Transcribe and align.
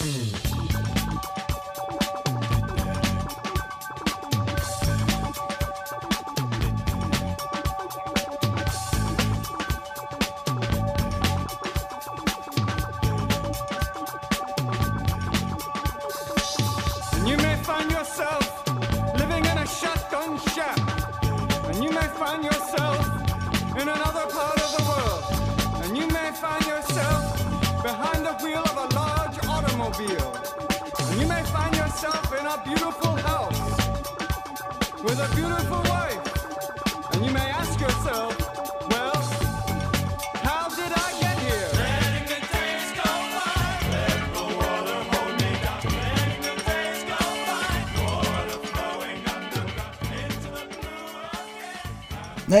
Mm-hmm. 0.00 0.29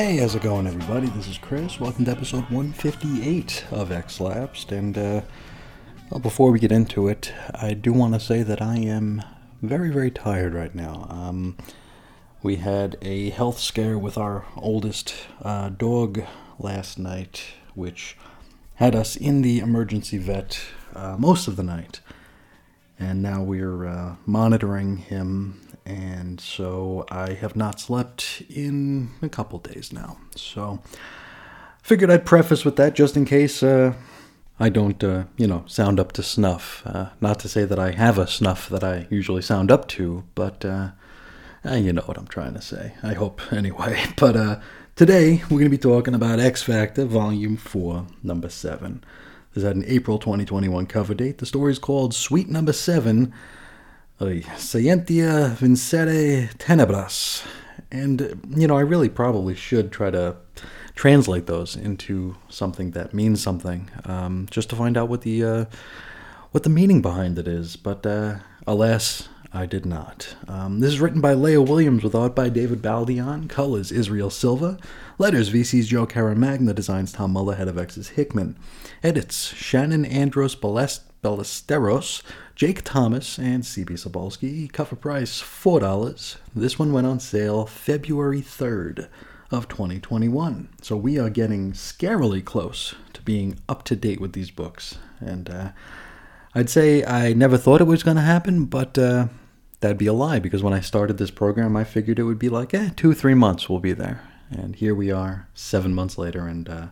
Hey, 0.02 0.16
how's 0.16 0.34
it 0.34 0.40
going, 0.40 0.66
everybody? 0.66 1.08
This 1.08 1.28
is 1.28 1.36
Chris. 1.36 1.78
Welcome 1.78 2.06
to 2.06 2.10
episode 2.10 2.44
158 2.44 3.66
of 3.70 3.92
X 3.92 4.18
Lapsed. 4.18 4.72
And 4.72 4.96
uh, 4.96 5.20
well, 6.08 6.20
before 6.20 6.50
we 6.50 6.58
get 6.58 6.72
into 6.72 7.06
it, 7.06 7.34
I 7.54 7.74
do 7.74 7.92
want 7.92 8.14
to 8.14 8.18
say 8.20 8.42
that 8.42 8.62
I 8.62 8.76
am 8.76 9.22
very, 9.60 9.90
very 9.90 10.10
tired 10.10 10.54
right 10.54 10.74
now. 10.74 11.06
Um, 11.10 11.58
we 12.42 12.56
had 12.56 12.96
a 13.02 13.28
health 13.28 13.58
scare 13.58 13.98
with 13.98 14.16
our 14.16 14.46
oldest 14.56 15.14
uh, 15.42 15.68
dog 15.68 16.22
last 16.58 16.98
night, 16.98 17.44
which 17.74 18.16
had 18.76 18.96
us 18.96 19.16
in 19.16 19.42
the 19.42 19.58
emergency 19.58 20.16
vet 20.16 20.62
uh, 20.94 21.16
most 21.18 21.46
of 21.46 21.56
the 21.56 21.62
night. 21.62 22.00
And 22.98 23.20
now 23.20 23.42
we're 23.42 23.84
uh, 23.84 24.16
monitoring 24.24 24.96
him, 24.96 25.60
and 25.90 26.40
so 26.40 27.04
I 27.10 27.32
have 27.32 27.56
not 27.56 27.80
slept 27.80 28.42
in 28.48 29.10
a 29.22 29.28
couple 29.28 29.58
days 29.58 29.92
now. 29.92 30.18
So, 30.36 30.80
figured 31.82 32.10
I'd 32.10 32.24
preface 32.24 32.64
with 32.64 32.76
that 32.76 32.94
just 32.94 33.16
in 33.16 33.24
case 33.24 33.62
uh, 33.62 33.94
I 34.58 34.68
don't, 34.68 35.02
uh, 35.02 35.24
you 35.36 35.46
know, 35.46 35.64
sound 35.66 35.98
up 35.98 36.12
to 36.12 36.22
snuff. 36.22 36.82
Uh, 36.86 37.08
not 37.20 37.40
to 37.40 37.48
say 37.48 37.64
that 37.64 37.78
I 37.78 37.90
have 37.92 38.18
a 38.18 38.26
snuff 38.26 38.68
that 38.68 38.84
I 38.84 39.06
usually 39.10 39.42
sound 39.42 39.70
up 39.70 39.88
to, 39.88 40.24
but 40.34 40.64
uh, 40.64 40.90
uh, 41.64 41.74
you 41.74 41.92
know 41.92 42.02
what 42.02 42.18
I'm 42.18 42.28
trying 42.28 42.54
to 42.54 42.62
say. 42.62 42.94
I 43.02 43.14
hope 43.14 43.40
anyway. 43.52 44.00
But 44.16 44.36
uh, 44.36 44.60
today 44.94 45.42
we're 45.44 45.58
going 45.58 45.64
to 45.64 45.70
be 45.70 45.78
talking 45.78 46.14
about 46.14 46.38
X 46.38 46.62
Factor 46.62 47.04
Volume 47.04 47.56
4, 47.56 48.06
Number 48.22 48.48
7. 48.48 49.02
This 49.54 49.64
had 49.64 49.74
an 49.74 49.84
April 49.88 50.18
2021 50.20 50.86
cover 50.86 51.14
date. 51.14 51.38
The 51.38 51.46
story 51.46 51.72
is 51.72 51.80
called 51.80 52.14
Sweet 52.14 52.48
Number 52.48 52.72
7, 52.72 53.32
Ay, 53.32 53.36
Scientia 54.58 55.56
Vincere 55.58 56.50
Tenebras. 56.58 57.42
And, 57.90 58.38
you 58.54 58.66
know, 58.66 58.76
I 58.76 58.82
really 58.82 59.08
probably 59.08 59.54
should 59.54 59.90
try 59.90 60.10
to 60.10 60.36
translate 60.94 61.46
those 61.46 61.74
into 61.74 62.36
something 62.50 62.90
that 62.90 63.14
means 63.14 63.42
something, 63.42 63.90
um, 64.04 64.46
just 64.50 64.68
to 64.70 64.76
find 64.76 64.98
out 64.98 65.08
what 65.08 65.22
the 65.22 65.42
uh, 65.42 65.64
what 66.50 66.64
the 66.64 66.68
meaning 66.68 67.00
behind 67.00 67.38
it 67.38 67.48
is. 67.48 67.76
But 67.76 68.04
uh, 68.04 68.40
alas, 68.66 69.28
I 69.54 69.64
did 69.64 69.86
not. 69.86 70.36
Um, 70.46 70.80
this 70.80 70.90
is 70.90 71.00
written 71.00 71.22
by 71.22 71.32
Leah 71.32 71.62
Williams 71.62 72.04
with 72.04 72.14
art 72.14 72.36
by 72.36 72.50
David 72.50 72.82
Baldeón, 72.82 73.48
colors 73.48 73.90
Israel 73.90 74.28
Silva, 74.28 74.78
letters 75.16 75.48
VC's 75.48 75.88
Joe 75.88 76.06
Caramagna, 76.06 76.74
designs 76.74 77.12
Tom 77.12 77.32
Muller, 77.32 77.54
head 77.54 77.68
of 77.68 77.78
X's 77.78 78.10
Hickman, 78.10 78.56
edits 79.02 79.54
Shannon 79.54 80.04
Andrews 80.04 80.54
Balest- 80.54 81.10
Ballesteros, 81.24 82.22
Jake 82.60 82.82
Thomas, 82.84 83.38
and 83.38 83.62
CB 83.62 83.92
Cebulski. 83.92 84.70
Cover 84.70 84.94
price 84.94 85.40
$4. 85.40 86.36
This 86.54 86.78
one 86.78 86.92
went 86.92 87.06
on 87.06 87.18
sale 87.18 87.64
February 87.64 88.42
3rd 88.42 89.08
of 89.50 89.66
2021. 89.66 90.68
So 90.82 90.94
we 90.94 91.18
are 91.18 91.30
getting 91.30 91.72
scarily 91.72 92.44
close 92.44 92.94
to 93.14 93.22
being 93.22 93.58
up 93.66 93.82
to 93.84 93.96
date 93.96 94.20
with 94.20 94.34
these 94.34 94.50
books. 94.50 94.98
And 95.20 95.48
uh, 95.48 95.70
I'd 96.54 96.68
say 96.68 97.02
I 97.02 97.32
never 97.32 97.56
thought 97.56 97.80
it 97.80 97.84
was 97.84 98.02
going 98.02 98.18
to 98.18 98.22
happen, 98.22 98.66
but 98.66 98.98
uh, 98.98 99.28
that'd 99.80 99.96
be 99.96 100.06
a 100.06 100.12
lie 100.12 100.38
because 100.38 100.62
when 100.62 100.74
I 100.74 100.80
started 100.80 101.16
this 101.16 101.30
program, 101.30 101.78
I 101.78 101.84
figured 101.84 102.18
it 102.18 102.24
would 102.24 102.38
be 102.38 102.50
like, 102.50 102.74
eh, 102.74 102.90
two, 102.94 103.14
three 103.14 103.32
months 103.32 103.70
we'll 103.70 103.78
be 103.78 103.94
there. 103.94 104.20
And 104.50 104.76
here 104.76 104.94
we 104.94 105.10
are, 105.10 105.48
seven 105.54 105.94
months 105.94 106.18
later, 106.18 106.46
and 106.46 106.68
uh, 106.68 106.86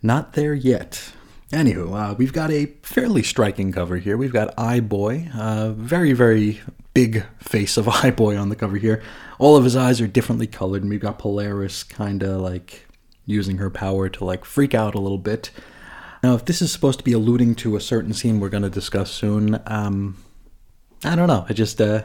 not 0.00 0.32
there 0.32 0.54
yet. 0.54 1.12
Anywho, 1.52 1.94
uh, 1.94 2.14
we've 2.14 2.32
got 2.32 2.50
a 2.50 2.64
fairly 2.82 3.22
striking 3.22 3.72
cover 3.72 3.98
here. 3.98 4.16
We've 4.16 4.32
got 4.32 4.58
Eye 4.58 4.80
Boy, 4.80 5.28
uh, 5.34 5.72
very, 5.72 6.14
very 6.14 6.62
big 6.94 7.26
face 7.40 7.76
of 7.76 7.86
Eye 8.02 8.10
Boy 8.10 8.38
on 8.38 8.48
the 8.48 8.56
cover 8.56 8.78
here. 8.78 9.02
All 9.38 9.54
of 9.54 9.64
his 9.64 9.76
eyes 9.76 10.00
are 10.00 10.06
differently 10.06 10.46
colored, 10.46 10.80
and 10.80 10.88
we've 10.88 10.98
got 10.98 11.18
Polaris 11.18 11.84
kind 11.84 12.22
of 12.22 12.40
like 12.40 12.86
using 13.26 13.58
her 13.58 13.68
power 13.68 14.08
to 14.08 14.24
like 14.24 14.46
freak 14.46 14.74
out 14.74 14.94
a 14.94 14.98
little 14.98 15.18
bit. 15.18 15.50
Now, 16.22 16.34
if 16.34 16.46
this 16.46 16.62
is 16.62 16.72
supposed 16.72 17.00
to 17.00 17.04
be 17.04 17.12
alluding 17.12 17.54
to 17.56 17.76
a 17.76 17.80
certain 17.80 18.14
scene 18.14 18.40
we're 18.40 18.48
going 18.48 18.62
to 18.62 18.70
discuss 18.70 19.10
soon, 19.10 19.60
um, 19.66 20.16
I 21.04 21.14
don't 21.14 21.28
know. 21.28 21.44
It 21.50 21.54
just, 21.54 21.82
uh, 21.82 22.04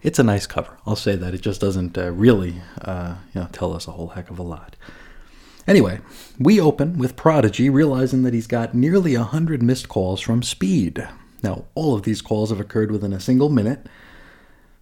it's 0.00 0.20
a 0.20 0.22
nice 0.22 0.46
cover. 0.46 0.78
I'll 0.86 0.94
say 0.94 1.16
that. 1.16 1.34
It 1.34 1.40
just 1.40 1.60
doesn't 1.60 1.98
uh, 1.98 2.12
really, 2.12 2.62
uh, 2.82 3.16
you 3.34 3.40
know, 3.40 3.48
tell 3.50 3.72
us 3.72 3.88
a 3.88 3.90
whole 3.90 4.08
heck 4.08 4.30
of 4.30 4.38
a 4.38 4.44
lot. 4.44 4.76
Anyway, 5.66 6.00
we 6.38 6.60
open 6.60 6.96
with 6.96 7.16
Prodigy 7.16 7.68
realizing 7.68 8.22
that 8.22 8.34
he's 8.34 8.46
got 8.46 8.74
nearly 8.74 9.14
a 9.14 9.24
hundred 9.24 9.62
missed 9.62 9.88
calls 9.88 10.20
from 10.20 10.42
Speed. 10.42 11.06
Now, 11.42 11.64
all 11.74 11.94
of 11.94 12.02
these 12.02 12.22
calls 12.22 12.50
have 12.50 12.60
occurred 12.60 12.92
within 12.92 13.12
a 13.12 13.20
single 13.20 13.48
minute, 13.48 13.86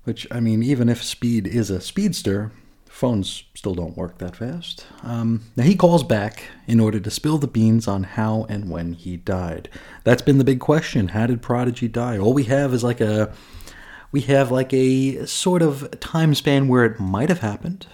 which, 0.04 0.26
I 0.30 0.40
mean, 0.40 0.62
even 0.62 0.88
if 0.90 1.02
Speed 1.02 1.46
is 1.46 1.70
a 1.70 1.80
speedster, 1.80 2.52
phones 2.86 3.44
still 3.54 3.74
don't 3.74 3.96
work 3.96 4.18
that 4.18 4.36
fast. 4.36 4.86
Um, 5.02 5.46
now, 5.56 5.64
he 5.64 5.74
calls 5.74 6.04
back 6.04 6.44
in 6.66 6.80
order 6.80 7.00
to 7.00 7.10
spill 7.10 7.38
the 7.38 7.46
beans 7.46 7.88
on 7.88 8.04
how 8.04 8.46
and 8.48 8.70
when 8.70 8.92
he 8.92 9.16
died. 9.16 9.70
That's 10.04 10.22
been 10.22 10.38
the 10.38 10.44
big 10.44 10.60
question. 10.60 11.08
How 11.08 11.26
did 11.26 11.42
Prodigy 11.42 11.88
die? 11.88 12.18
All 12.18 12.34
we 12.34 12.44
have 12.44 12.74
is 12.74 12.84
like 12.84 13.00
a. 13.00 13.32
We 14.12 14.20
have 14.22 14.52
like 14.52 14.72
a 14.72 15.26
sort 15.26 15.60
of 15.60 15.98
time 15.98 16.36
span 16.36 16.68
where 16.68 16.84
it 16.84 17.00
might 17.00 17.30
have 17.30 17.40
happened, 17.40 17.88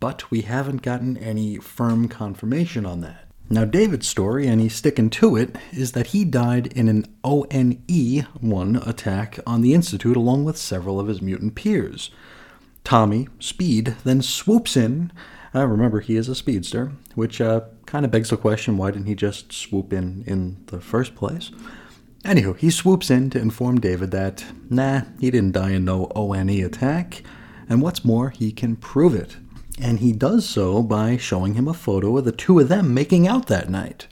but 0.00 0.30
we 0.30 0.42
haven't 0.42 0.82
gotten 0.82 1.16
any 1.16 1.56
firm 1.58 2.08
confirmation 2.08 2.86
on 2.86 3.00
that. 3.00 3.28
Now, 3.50 3.64
David's 3.64 4.06
story, 4.06 4.46
and 4.46 4.60
he's 4.60 4.74
sticking 4.74 5.08
to 5.10 5.34
it, 5.36 5.56
is 5.72 5.92
that 5.92 6.08
he 6.08 6.24
died 6.26 6.66
in 6.68 6.88
an 6.88 7.06
ONE 7.24 8.26
1 8.40 8.76
attack 8.76 9.38
on 9.46 9.62
the 9.62 9.72
Institute 9.72 10.16
along 10.18 10.44
with 10.44 10.58
several 10.58 11.00
of 11.00 11.08
his 11.08 11.22
mutant 11.22 11.54
peers. 11.54 12.10
Tommy, 12.84 13.28
Speed, 13.38 13.96
then 14.04 14.20
swoops 14.20 14.76
in. 14.76 15.12
Uh, 15.54 15.66
remember, 15.66 16.00
he 16.00 16.16
is 16.16 16.28
a 16.28 16.34
speedster, 16.34 16.92
which 17.14 17.40
uh, 17.40 17.62
kind 17.86 18.04
of 18.04 18.10
begs 18.10 18.28
the 18.28 18.36
question 18.36 18.76
why 18.76 18.90
didn't 18.90 19.06
he 19.06 19.14
just 19.14 19.50
swoop 19.50 19.94
in 19.94 20.24
in 20.26 20.62
the 20.66 20.80
first 20.80 21.14
place? 21.14 21.50
Anywho, 22.24 22.54
he 22.56 22.68
swoops 22.68 23.10
in 23.10 23.30
to 23.30 23.40
inform 23.40 23.80
David 23.80 24.10
that, 24.10 24.44
nah, 24.68 25.02
he 25.18 25.30
didn't 25.30 25.52
die 25.52 25.70
in 25.70 25.86
no 25.86 26.10
ONE 26.14 26.50
attack, 26.50 27.22
and 27.66 27.80
what's 27.80 28.04
more, 28.04 28.28
he 28.30 28.52
can 28.52 28.76
prove 28.76 29.14
it. 29.14 29.36
And 29.80 30.00
he 30.00 30.12
does 30.12 30.48
so 30.48 30.82
by 30.82 31.16
showing 31.16 31.54
him 31.54 31.68
a 31.68 31.74
photo 31.74 32.18
of 32.18 32.24
the 32.24 32.32
two 32.32 32.58
of 32.58 32.68
them 32.68 32.92
making 32.92 33.28
out 33.28 33.46
that 33.46 33.70
night. 33.70 34.08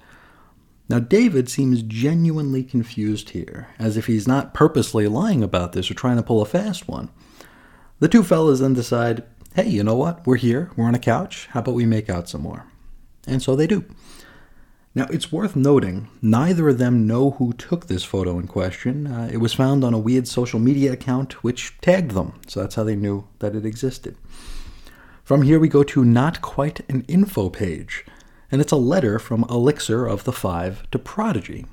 Now, 0.89 1.01
David 1.01 1.49
seems 1.49 1.83
genuinely 1.83 2.63
confused 2.63 3.31
here, 3.31 3.69
as 3.79 3.97
if 3.97 4.07
he's 4.07 4.29
not 4.29 4.55
purposely 4.55 5.09
lying 5.09 5.43
about 5.43 5.73
this 5.73 5.91
or 5.91 5.95
trying 5.95 6.17
to 6.17 6.23
pull 6.23 6.41
a 6.41 6.47
fast 6.47 6.87
one. 6.87 7.11
The 7.99 8.09
two 8.09 8.23
fellas 8.23 8.61
then 8.61 8.75
decide, 8.75 9.25
hey, 9.55 9.69
you 9.69 9.83
know 9.83 9.97
what? 9.97 10.25
We're 10.25 10.37
here, 10.37 10.71
we're 10.77 10.85
on 10.85 10.95
a 10.95 11.01
couch, 11.01 11.49
how 11.51 11.61
about 11.61 11.75
we 11.75 11.87
make 11.87 12.09
out 12.09 12.29
some 12.29 12.43
more? 12.43 12.67
And 13.27 13.43
so 13.43 13.57
they 13.57 13.67
do. 13.67 13.85
Now, 14.95 15.09
it's 15.11 15.33
worth 15.33 15.57
noting, 15.57 16.09
neither 16.23 16.69
of 16.69 16.79
them 16.79 17.07
know 17.07 17.33
who 17.33 17.53
took 17.53 17.87
this 17.87 18.05
photo 18.05 18.39
in 18.39 18.47
question. 18.47 19.09
Uh, 19.09 19.29
it 19.31 19.39
was 19.39 19.53
found 19.53 19.83
on 19.83 19.93
a 19.93 19.99
weird 19.99 20.29
social 20.29 20.61
media 20.61 20.93
account 20.93 21.43
which 21.43 21.77
tagged 21.81 22.13
them, 22.13 22.41
so 22.47 22.61
that's 22.61 22.77
how 22.77 22.85
they 22.85 22.97
knew 22.97 23.27
that 23.41 23.57
it 23.57 23.67
existed. 23.67 24.17
From 25.27 25.43
here, 25.43 25.59
we 25.59 25.67
go 25.67 25.83
to 25.83 26.05
Not 26.05 26.41
Quite 26.41 26.89
an 26.89 27.05
Info 27.09 27.51
page, 27.51 28.05
and 28.53 28.61
it's 28.61 28.71
a 28.71 28.77
letter 28.77 29.19
from 29.19 29.45
Elixir 29.51 30.07
of 30.07 30.23
the 30.23 30.31
Five 30.31 30.89
to 30.93 31.01
Prodigy. 31.01 31.67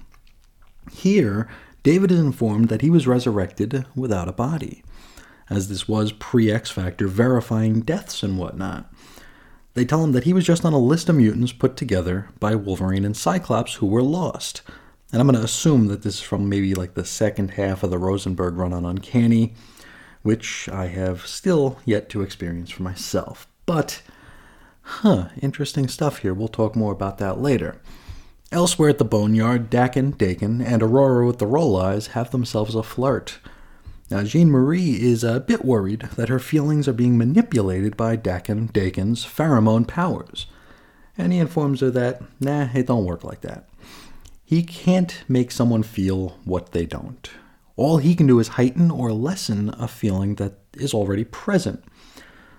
Here, 0.92 1.48
David 1.84 2.12
is 2.12 2.20
informed 2.20 2.70
that 2.70 2.82
he 2.82 2.90
was 2.90 3.06
resurrected 3.06 3.86
without 3.96 4.28
a 4.28 4.32
body, 4.32 4.84
as 5.52 5.70
this 5.70 5.88
was 5.88 6.12
pre 6.14 6.50
X 6.50 6.72
Factor 6.72 7.08
verifying 7.08 7.82
deaths 7.82 8.24
and 8.24 8.40
whatnot. 8.40 8.92
They 9.76 9.86
tell 9.86 10.04
him 10.04 10.14
that 10.14 10.24
he 10.24 10.34
was 10.34 10.46
just 10.46 10.66
on 10.66 10.74
a 10.74 10.80
list 10.80 11.08
of 11.08 11.18
mutants 11.18 11.54
put 11.54 11.78
together 11.78 12.30
by 12.40 12.56
Wolverine 12.56 13.06
and 13.06 13.16
Cyclops 13.16 13.76
who 13.76 13.86
were 13.86 14.02
lost, 14.02 14.64
And 15.12 15.22
I'm 15.22 15.28
going 15.28 15.38
to 15.38 15.46
assume 15.46 15.90
that 15.90 16.02
this 16.02 16.16
is 16.16 16.22
from 16.22 16.50
maybe 16.50 16.74
like 16.74 16.96
the 16.96 17.06
second 17.06 17.52
half 17.52 17.84
of 17.84 17.92
the 17.92 18.00
Rosenberg 18.00 18.56
run 18.56 18.74
on 18.74 18.84
Uncanny, 18.84 19.54
which 20.24 20.68
I 20.70 20.88
have 20.88 21.28
still 21.28 21.78
yet 21.86 22.10
to 22.10 22.22
experience 22.22 22.72
for 22.72 22.84
myself. 22.84 23.48
But, 23.66 24.02
huh, 24.82 25.30
interesting 25.42 25.88
stuff 25.88 26.20
here. 26.20 26.34
We'll 26.34 26.48
talk 26.48 26.76
more 26.76 26.92
about 26.92 27.20
that 27.20 27.40
later. 27.40 27.80
Elsewhere 28.52 28.90
at 28.90 28.98
the 28.98 29.06
Boneyard, 29.06 29.70
Daken, 29.70 30.16
Daken, 30.16 30.64
and 30.66 30.84
Aurora 30.84 31.26
with 31.26 31.40
the 31.40 31.48
Roll 31.48 31.76
Eyes 31.76 32.08
have 32.08 32.32
themselves 32.32 32.76
a 32.76 32.84
flirt. 32.84 33.40
Now, 34.12 34.24
Jeanne-Marie 34.24 35.02
is 35.02 35.24
a 35.24 35.40
bit 35.40 35.66
worried 35.66 36.02
that 36.18 36.30
her 36.30 36.40
feelings 36.40 36.88
are 36.88 36.94
being 36.94 37.18
manipulated 37.18 37.98
by 37.98 38.16
Daken 38.16 38.72
Daken's 38.72 39.26
pheromone 39.26 39.88
powers. 39.88 40.46
And 41.18 41.34
he 41.34 41.40
informs 41.40 41.80
her 41.82 41.90
that, 41.92 42.22
nah, 42.40 42.70
it 42.74 42.88
don't 42.88 43.06
work 43.06 43.24
like 43.24 43.42
that. 43.42 43.68
He 44.46 44.62
can't 44.62 45.24
make 45.28 45.52
someone 45.52 45.84
feel 45.84 46.38
what 46.46 46.74
they 46.74 46.86
don't. 46.86 47.30
All 47.76 47.98
he 47.98 48.16
can 48.16 48.28
do 48.28 48.40
is 48.40 48.50
heighten 48.50 48.92
or 48.92 49.12
lessen 49.12 49.70
a 49.70 49.88
feeling 49.88 50.36
that 50.36 50.54
is 50.74 50.94
already 50.94 51.24
present. 51.24 51.84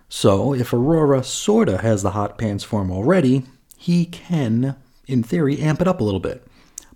So, 0.09 0.55
if 0.55 0.73
Aurora 0.73 1.23
sorta 1.25 1.79
has 1.79 2.03
the 2.03 2.11
hot 2.11 2.39
pants 2.39 2.65
form 2.65 2.91
already, 2.91 3.45
he 3.77 4.07
can 4.07 4.77
in 5.07 5.23
theory, 5.23 5.61
amp 5.61 5.81
it 5.81 5.89
up 5.89 6.01
a 6.01 6.05
little 6.05 6.21
bit. 6.21 6.47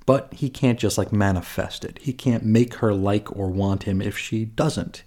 But 0.07 0.33
he 0.33 0.49
can't 0.49 0.79
just 0.79 0.97
like 0.97 1.13
manifest 1.13 1.85
it. 1.85 1.99
He 2.01 2.13
can't 2.13 2.45
make 2.45 2.75
her 2.77 2.95
like 2.95 3.35
or 3.37 3.49
want 3.49 3.83
him 3.83 4.01
if 4.01 4.17
she 4.17 4.47
doesn't. 4.47 5.03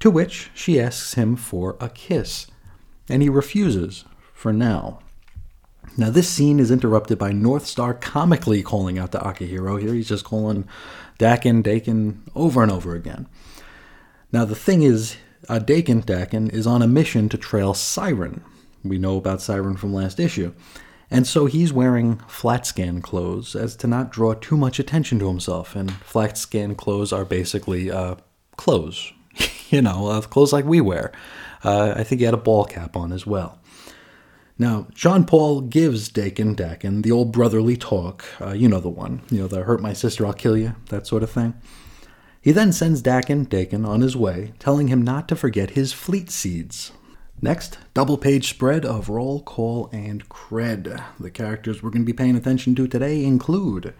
To 0.00 0.10
which 0.10 0.50
she 0.54 0.80
asks 0.80 1.14
him 1.14 1.36
for 1.36 1.76
a 1.80 1.88
kiss, 1.88 2.46
and 3.08 3.22
he 3.22 3.28
refuses 3.28 4.04
for 4.32 4.52
now. 4.52 5.00
Now, 5.96 6.10
this 6.10 6.28
scene 6.28 6.60
is 6.60 6.70
interrupted 6.70 7.18
by 7.18 7.32
North 7.32 7.66
Star 7.66 7.92
comically 7.92 8.62
calling 8.62 8.98
out 8.98 9.12
to 9.12 9.18
Akihiro. 9.18 9.80
Here 9.80 9.92
he's 9.92 10.08
just 10.08 10.24
calling 10.24 10.66
Daken, 11.20 11.62
Daken 11.62 12.20
over 12.34 12.62
and 12.62 12.72
over 12.72 12.94
again. 12.94 13.28
Now, 14.32 14.46
the 14.46 14.54
thing 14.54 14.82
is, 14.82 15.16
uh, 15.50 15.58
Daken, 15.58 16.02
Daken 16.02 16.50
is 16.50 16.66
on 16.66 16.80
a 16.80 16.88
mission 16.88 17.28
to 17.28 17.36
trail 17.36 17.74
Siryn. 17.74 18.40
We 18.82 18.96
know 18.96 19.18
about 19.18 19.40
Siryn 19.40 19.78
from 19.78 19.92
last 19.92 20.18
issue. 20.18 20.54
And 21.10 21.26
so 21.26 21.44
he's 21.44 21.74
wearing 21.74 22.16
flat 22.26 22.64
scan 22.64 23.02
clothes 23.02 23.54
as 23.54 23.76
to 23.76 23.86
not 23.86 24.10
draw 24.10 24.32
too 24.32 24.56
much 24.56 24.78
attention 24.78 25.18
to 25.18 25.28
himself. 25.28 25.76
And 25.76 25.92
flat 25.92 26.38
scan 26.38 26.74
clothes 26.74 27.12
are 27.12 27.26
basically 27.26 27.90
uh, 27.90 28.14
clothes, 28.56 29.12
you 29.68 29.82
know, 29.82 30.06
uh, 30.06 30.20
clothes 30.22 30.54
like 30.54 30.64
we 30.64 30.80
wear. 30.80 31.12
Uh, 31.62 31.92
I 31.96 32.02
think 32.04 32.20
he 32.20 32.24
had 32.24 32.32
a 32.32 32.38
ball 32.38 32.64
cap 32.64 32.96
on 32.96 33.12
as 33.12 33.26
well. 33.26 33.59
Now, 34.60 34.88
John 34.94 35.24
Paul 35.24 35.62
gives 35.62 36.10
Daken 36.10 36.54
Daken 36.54 37.02
the 37.02 37.10
old 37.10 37.32
brotherly 37.32 37.78
talk, 37.78 38.26
uh, 38.42 38.50
you 38.50 38.68
know 38.68 38.78
the 38.78 38.90
one, 38.90 39.22
you 39.30 39.40
know, 39.40 39.48
the 39.48 39.62
hurt 39.62 39.80
my 39.80 39.94
sister, 39.94 40.26
I'll 40.26 40.34
kill 40.34 40.54
you, 40.54 40.74
that 40.90 41.06
sort 41.06 41.22
of 41.22 41.30
thing. 41.30 41.54
He 42.42 42.52
then 42.52 42.70
sends 42.70 43.02
Daken 43.02 43.46
Daken 43.48 43.88
on 43.88 44.02
his 44.02 44.14
way, 44.14 44.52
telling 44.58 44.88
him 44.88 45.00
not 45.00 45.28
to 45.28 45.36
forget 45.36 45.70
his 45.70 45.94
fleet 45.94 46.30
seeds, 46.30 46.92
Next, 47.40 47.78
double 47.94 48.18
page 48.18 48.50
spread 48.50 48.84
of 48.84 49.08
roll, 49.08 49.40
call, 49.40 49.88
and 49.94 50.28
cred. 50.28 51.02
The 51.18 51.30
characters 51.30 51.82
we're 51.82 51.88
going 51.88 52.02
to 52.02 52.06
be 52.06 52.12
paying 52.12 52.36
attention 52.36 52.74
to 52.74 52.86
today 52.86 53.24
include 53.24 53.94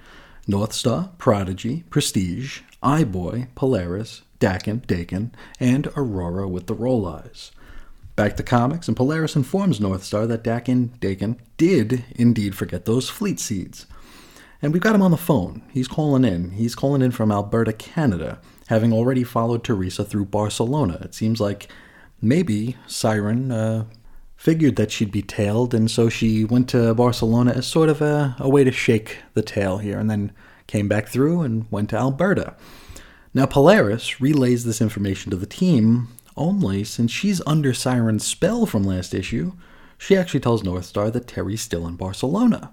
Northstar, 0.47 1.17
Prodigy, 1.17 1.85
Prestige, 1.89 2.61
Eyeboy, 2.83 3.49
Polaris, 3.55 4.21
Daken, 4.41 4.85
Daken, 4.85 5.31
and 5.59 5.87
Aurora 5.97 6.47
with 6.49 6.67
the 6.67 6.75
roll 6.75 7.07
eyes. 7.07 7.51
Back 8.17 8.37
to 8.37 8.43
comics, 8.43 8.87
and 8.87 8.97
Polaris 8.97 9.37
informs 9.37 9.81
Northstar 9.81 10.29
that 10.29 10.45
Daken, 10.45 10.99
Daken 10.99 11.39
did 11.57 12.05
indeed 12.15 12.55
forget 12.55 12.85
those 12.85 13.09
fleet 13.09 13.41
seeds. 13.41 13.87
And 14.61 14.73
we've 14.73 14.83
got 14.83 14.95
him 14.95 15.03
on 15.03 15.11
the 15.11 15.17
phone. 15.17 15.63
He's 15.73 15.89
calling 15.89 16.25
in. 16.25 16.51
He's 16.51 16.75
calling 16.75 17.01
in 17.01 17.13
from 17.13 17.33
Alberta, 17.33 17.73
Canada, 17.73 18.39
having 18.67 18.93
already 18.93 19.25
followed 19.25 19.65
Theresa 19.65 20.05
through 20.05 20.27
Barcelona. 20.27 20.99
It 21.03 21.15
seems 21.15 21.41
like 21.41 21.69
maybe 22.21 22.77
Siryn 22.87 23.51
uh, 23.51 23.85
figured 24.37 24.77
that 24.77 24.91
she'd 24.91 25.13
be 25.13 25.23
tailed, 25.23 25.73
and 25.73 25.91
so 25.91 26.11
she 26.11 26.45
went 26.45 26.69
to 26.71 26.95
Barcelona 26.95 27.53
as 27.53 27.67
sort 27.67 27.89
of 27.89 28.03
a, 28.03 28.37
a 28.39 28.51
way 28.51 28.65
to 28.65 28.73
shake 28.73 29.19
the 29.33 29.43
tail 29.43 29.79
here, 29.79 29.99
and 29.99 30.11
then 30.11 30.33
came 30.67 30.89
back 30.89 31.09
through 31.09 31.41
and 31.41 31.67
went 31.71 31.89
to 31.91 31.97
Alberta. 31.97 32.55
Now, 33.33 33.47
Polaris 33.47 34.21
relays 34.21 34.65
this 34.65 34.81
information 34.81 35.31
to 35.31 35.37
the 35.37 35.47
team 35.47 36.09
only 36.37 36.85
since 36.85 37.11
she's 37.11 37.43
under 37.47 37.73
Siryn's 37.73 38.27
spell 38.27 38.67
from 38.67 38.85
last 38.85 39.15
issue. 39.15 39.53
She 39.99 40.17
actually 40.17 40.41
tells 40.41 40.63
Northstar 40.63 41.13
that 41.13 41.27
Terry's 41.27 41.61
still 41.61 41.87
in 41.87 41.97
Barcelona. 41.97 42.73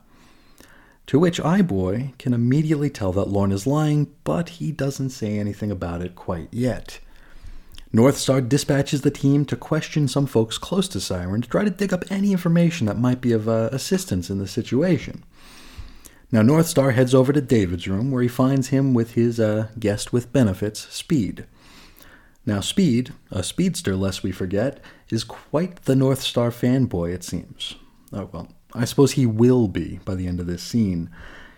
To 1.07 1.19
which 1.19 1.41
Eyeboy 1.41 2.17
can 2.17 2.33
immediately 2.33 2.89
tell 2.89 3.13
that 3.13 3.29
Lorna's 3.29 3.65
lying, 3.65 4.13
but 4.23 4.49
he 4.49 4.71
doesn't 4.71 5.11
say 5.11 5.39
anything 5.39 5.71
about 5.71 6.01
it 6.01 6.15
quite 6.15 6.49
yet. 6.51 6.99
Northstar 7.93 8.47
dispatches 8.47 9.01
the 9.01 9.11
team 9.11 9.45
to 9.45 9.55
question 9.55 10.07
some 10.07 10.25
folks 10.25 10.57
close 10.57 10.89
to 10.89 10.97
Siryn 10.97 11.41
to 11.41 11.49
try 11.49 11.63
to 11.63 11.69
dig 11.69 11.93
up 11.93 12.03
any 12.09 12.33
information 12.33 12.85
that 12.87 12.99
might 12.99 13.21
be 13.21 13.31
of 13.31 13.47
uh, 13.47 13.69
assistance 13.71 14.29
in 14.29 14.39
the 14.39 14.47
situation. 14.47 15.23
Now, 16.29 16.41
Northstar 16.41 16.93
heads 16.93 17.15
over 17.15 17.31
to 17.31 17.39
David's 17.39 17.87
room 17.87 18.11
where 18.11 18.21
he 18.21 18.27
finds 18.27 18.67
him 18.67 18.93
with 18.93 19.13
his 19.13 19.39
uh, 19.39 19.69
guest 19.79 20.11
with 20.11 20.33
benefits, 20.33 20.93
Speed. 20.93 21.45
Now, 22.47 22.61
Speed, 22.61 23.13
a 23.29 23.43
speedster 23.43 23.95
lest 23.95 24.23
we 24.23 24.31
forget, 24.31 24.79
is 25.09 25.23
quite 25.23 25.83
the 25.83 25.95
North 25.95 26.21
Star 26.21 26.49
fanboy, 26.49 27.13
it 27.13 27.23
seems. 27.23 27.75
Oh, 28.11 28.29
well, 28.31 28.47
I 28.73 28.85
suppose 28.85 29.11
he 29.11 29.25
will 29.25 29.67
be 29.67 29.99
by 30.05 30.15
the 30.15 30.27
end 30.27 30.39
of 30.39 30.47
this 30.47 30.63
scene. 30.63 31.11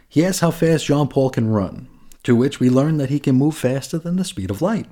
He 0.09 0.25
asks 0.25 0.39
how 0.41 0.51
fast 0.51 0.88
Jean 0.88 1.07
Paul 1.07 1.30
can 1.30 1.50
run, 1.50 1.88
to 2.24 2.36
which 2.36 2.59
we 2.59 2.71
learn 2.71 2.97
that 2.97 3.12
he 3.12 3.19
can 3.19 3.36
move 3.36 3.56
faster 3.56 4.00
than 4.00 4.18
the 4.18 4.25
speed 4.25 4.50
of 4.50 4.62
light 4.62 4.88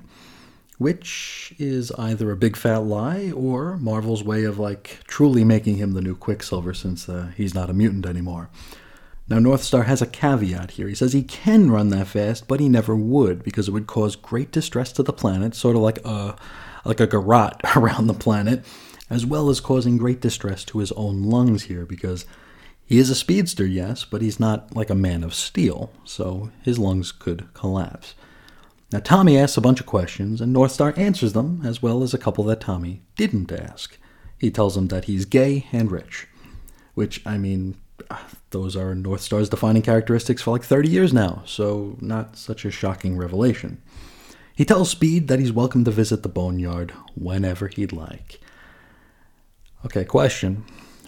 which 0.78 1.52
is 1.58 1.90
either 1.98 2.30
a 2.30 2.36
big 2.36 2.56
fat 2.56 2.78
lie 2.78 3.32
or 3.32 3.76
Marvel's 3.78 4.22
way 4.22 4.44
of 4.44 4.58
like 4.58 5.00
truly 5.06 5.44
making 5.44 5.76
him 5.76 5.92
the 5.92 6.00
new 6.00 6.14
Quicksilver 6.14 6.72
since 6.72 7.08
uh, 7.08 7.32
he's 7.36 7.54
not 7.54 7.68
a 7.68 7.74
mutant 7.74 8.06
anymore. 8.06 8.48
Now, 9.28 9.38
Northstar 9.38 9.84
has 9.84 10.00
a 10.00 10.06
caveat 10.06 10.72
here. 10.72 10.88
He 10.88 10.94
says 10.94 11.12
he 11.12 11.22
can 11.22 11.70
run 11.70 11.90
that 11.90 12.06
fast, 12.06 12.48
but 12.48 12.60
he 12.60 12.68
never 12.68 12.96
would 12.96 13.42
because 13.42 13.68
it 13.68 13.72
would 13.72 13.86
cause 13.86 14.16
great 14.16 14.50
distress 14.50 14.90
to 14.92 15.02
the 15.02 15.12
planet, 15.12 15.54
sort 15.54 15.76
of 15.76 15.82
like 15.82 16.04
a 16.04 16.36
like 16.84 17.00
a 17.00 17.06
garrote 17.06 17.60
around 17.76 18.06
the 18.06 18.14
planet, 18.14 18.64
as 19.10 19.26
well 19.26 19.50
as 19.50 19.60
causing 19.60 19.98
great 19.98 20.20
distress 20.20 20.64
to 20.64 20.78
his 20.78 20.92
own 20.92 21.22
lungs 21.24 21.64
here 21.64 21.84
because 21.84 22.24
he 22.86 22.98
is 22.98 23.10
a 23.10 23.14
speedster, 23.14 23.66
yes, 23.66 24.06
but 24.06 24.22
he's 24.22 24.40
not 24.40 24.74
like 24.74 24.88
a 24.88 24.94
man 24.94 25.22
of 25.22 25.34
steel, 25.34 25.92
so 26.04 26.50
his 26.62 26.78
lungs 26.78 27.12
could 27.12 27.52
collapse. 27.52 28.14
Now, 28.90 29.00
Tommy 29.00 29.36
asks 29.36 29.58
a 29.58 29.60
bunch 29.60 29.80
of 29.80 29.84
questions, 29.84 30.40
and 30.40 30.56
Northstar 30.56 30.96
answers 30.96 31.34
them, 31.34 31.60
as 31.62 31.82
well 31.82 32.02
as 32.02 32.14
a 32.14 32.18
couple 32.18 32.44
that 32.44 32.62
Tommy 32.62 33.02
didn't 33.16 33.52
ask. 33.52 33.98
He 34.38 34.50
tells 34.50 34.74
him 34.74 34.88
that 34.88 35.04
he's 35.04 35.26
gay 35.26 35.66
and 35.70 35.92
rich, 35.92 36.26
which, 36.94 37.20
I 37.26 37.36
mean, 37.36 37.76
those 38.50 38.76
are 38.76 38.94
Northstar's 38.94 39.48
defining 39.48 39.82
characteristics 39.82 40.42
for 40.42 40.52
like 40.52 40.64
30 40.64 40.88
years 40.88 41.12
now, 41.12 41.42
so 41.46 41.96
not 42.00 42.36
such 42.36 42.64
a 42.64 42.70
shocking 42.70 43.16
revelation. 43.16 43.80
He 44.54 44.64
tells 44.64 44.90
Speed 44.90 45.28
that 45.28 45.38
he's 45.38 45.52
welcome 45.52 45.84
to 45.84 45.90
visit 45.90 46.22
the 46.22 46.28
Boneyard 46.28 46.92
whenever 47.14 47.68
he'd 47.68 47.92
like. 47.92 48.40
Okay, 49.86 50.04
question. 50.04 50.64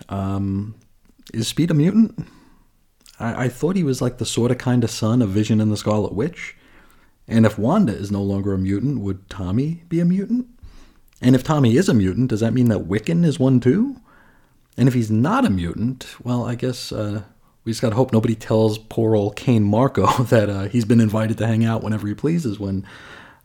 Um, 0.08 0.76
is 1.34 1.48
Speed 1.48 1.70
a 1.70 1.74
mutant? 1.74 2.26
I, 3.18 3.44
I 3.44 3.48
thought 3.48 3.76
he 3.76 3.82
was 3.82 4.00
like 4.00 4.18
the 4.18 4.26
sort 4.26 4.50
of 4.50 4.58
kind 4.58 4.84
of 4.84 4.90
son 4.90 5.20
of 5.20 5.30
Vision 5.30 5.60
and 5.60 5.72
the 5.72 5.76
Scarlet 5.76 6.12
Witch. 6.12 6.56
And 7.26 7.46
if 7.46 7.58
Wanda 7.58 7.92
is 7.92 8.10
no 8.10 8.22
longer 8.22 8.52
a 8.52 8.58
mutant, 8.58 9.00
would 9.00 9.28
Tommy 9.28 9.82
be 9.88 10.00
a 10.00 10.04
mutant? 10.04 10.46
And 11.20 11.34
if 11.34 11.44
Tommy 11.44 11.76
is 11.76 11.88
a 11.88 11.94
mutant, 11.94 12.30
does 12.30 12.40
that 12.40 12.54
mean 12.54 12.68
that 12.68 12.88
Wiccan 12.88 13.24
is 13.24 13.38
one 13.38 13.60
too? 13.60 13.96
And 14.76 14.88
if 14.88 14.94
he's 14.94 15.10
not 15.10 15.44
a 15.44 15.50
mutant, 15.50 16.06
well, 16.22 16.44
I 16.44 16.54
guess 16.54 16.92
uh, 16.92 17.22
we 17.64 17.72
just 17.72 17.82
gotta 17.82 17.96
hope 17.96 18.12
nobody 18.12 18.34
tells 18.34 18.78
poor 18.78 19.14
old 19.14 19.36
Cain 19.36 19.62
Marko 19.62 20.06
that 20.24 20.48
uh, 20.48 20.62
he's 20.64 20.84
been 20.84 21.00
invited 21.00 21.38
to 21.38 21.46
hang 21.46 21.64
out 21.64 21.82
whenever 21.82 22.06
he 22.06 22.14
pleases 22.14 22.58
when 22.58 22.86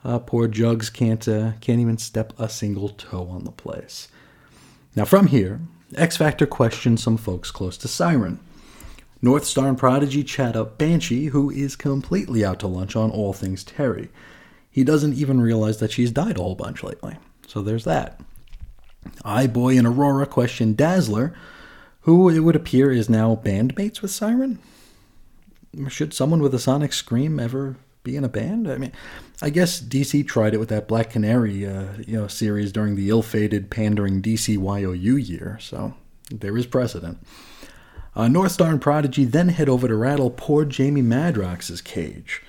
uh, 0.04 0.20
poor 0.20 0.48
Jugs 0.48 0.90
can't 0.90 1.28
uh, 1.28 1.54
can't 1.62 1.80
even 1.80 1.98
step 1.98 2.34
a 2.40 2.48
single 2.48 2.90
toe 2.90 3.28
on 3.28 3.44
the 3.44 3.52
place. 3.52 4.08
Now 4.96 5.06
from 5.06 5.28
here, 5.28 5.62
X 5.96 6.18
Factor 6.18 6.46
questions 6.46 7.04
some 7.04 7.18
folks 7.18 7.52
close 7.52 7.78
to 7.78 7.88
Siryn. 7.88 8.40
North 9.22 9.46
Star 9.46 9.68
and 9.68 9.78
Prodigy 9.78 10.24
chat 10.24 10.56
up 10.56 10.78
Banshee, 10.78 11.28
who 11.28 11.50
is 11.50 11.76
completely 11.76 12.46
out 12.46 12.60
to 12.60 12.68
lunch 12.68 12.96
on 12.96 13.10
all 13.10 13.34
things 13.34 13.64
Terry. 13.64 14.10
He 14.70 14.84
doesn't 14.84 15.14
even 15.14 15.42
realize 15.42 15.80
that 15.80 15.92
she's 15.92 16.12
died 16.12 16.38
a 16.38 16.44
whole 16.44 16.56
bunch 16.56 16.84
lately. 16.84 17.18
So 17.48 17.62
there's 17.62 17.86
that. 17.86 18.20
Eyeboy 19.24 19.78
and 19.78 19.88
Aurora 19.88 20.26
question 20.26 20.74
Dazzler, 20.76 21.34
who 22.02 22.30
it 22.30 22.40
would 22.40 22.56
appear 22.56 22.92
is 22.92 23.10
now 23.10 23.36
bandmates 23.36 24.02
with 24.02 24.12
Siryn. 24.12 24.58
Should 25.90 26.14
someone 26.14 26.42
with 26.42 26.54
a 26.54 26.60
sonic 26.60 26.94
scream 26.94 27.40
ever 27.40 27.76
be 28.04 28.16
in 28.16 28.24
a 28.24 28.30
band? 28.30 28.70
I 28.70 28.78
mean, 28.78 28.94
I 29.42 29.50
guess 29.50 29.82
DC 29.82 30.26
tried 30.28 30.54
it 30.54 30.60
with 30.60 30.70
that 30.70 30.88
Black 30.88 31.10
Canary, 31.10 31.66
uh, 31.66 31.88
you 32.06 32.14
know, 32.14 32.28
series 32.28 32.72
during 32.72 32.96
the 32.96 33.10
ill-fated 33.10 33.70
pandering 33.70 34.22
DC 34.22 34.58
YOU 34.58 35.18
year, 35.18 35.58
so 35.60 35.94
there 36.32 36.58
is 36.58 36.66
precedent. 36.66 37.18
Uh, 38.16 38.28
Northstar 38.28 38.70
and 38.70 38.82
Prodigy 38.82 39.26
then 39.26 39.50
head 39.50 39.68
over 39.68 39.88
to 39.88 39.96
rattle 39.96 40.30
poor 40.30 40.64
Jamie 40.64 41.02
Madrox's 41.02 41.82
cage. 41.82 42.42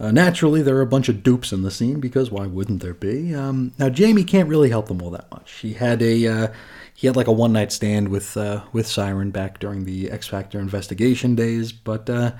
Uh, 0.00 0.12
naturally, 0.12 0.62
there 0.62 0.76
are 0.76 0.82
a 0.82 0.86
bunch 0.86 1.08
of 1.08 1.24
dupes 1.24 1.52
in 1.52 1.62
the 1.62 1.70
scene 1.70 1.98
because 1.98 2.30
why 2.30 2.46
wouldn't 2.46 2.80
there 2.80 2.94
be? 2.94 3.34
Um, 3.34 3.72
now, 3.78 3.88
Jamie 3.88 4.22
can't 4.22 4.48
really 4.48 4.70
help 4.70 4.86
them 4.86 5.02
all 5.02 5.10
that 5.10 5.30
much. 5.30 5.52
He 5.54 5.72
had 5.72 6.00
a 6.02 6.26
uh, 6.26 6.48
he 6.94 7.06
had 7.06 7.16
like 7.16 7.26
a 7.26 7.32
one 7.32 7.52
night 7.52 7.72
stand 7.72 8.08
with 8.08 8.36
uh, 8.36 8.62
with 8.72 8.86
Siryn 8.86 9.32
back 9.32 9.58
during 9.58 9.84
the 9.84 10.10
X 10.10 10.28
Factor 10.28 10.60
investigation 10.60 11.34
days, 11.34 11.72
but 11.72 12.08
uh, 12.08 12.32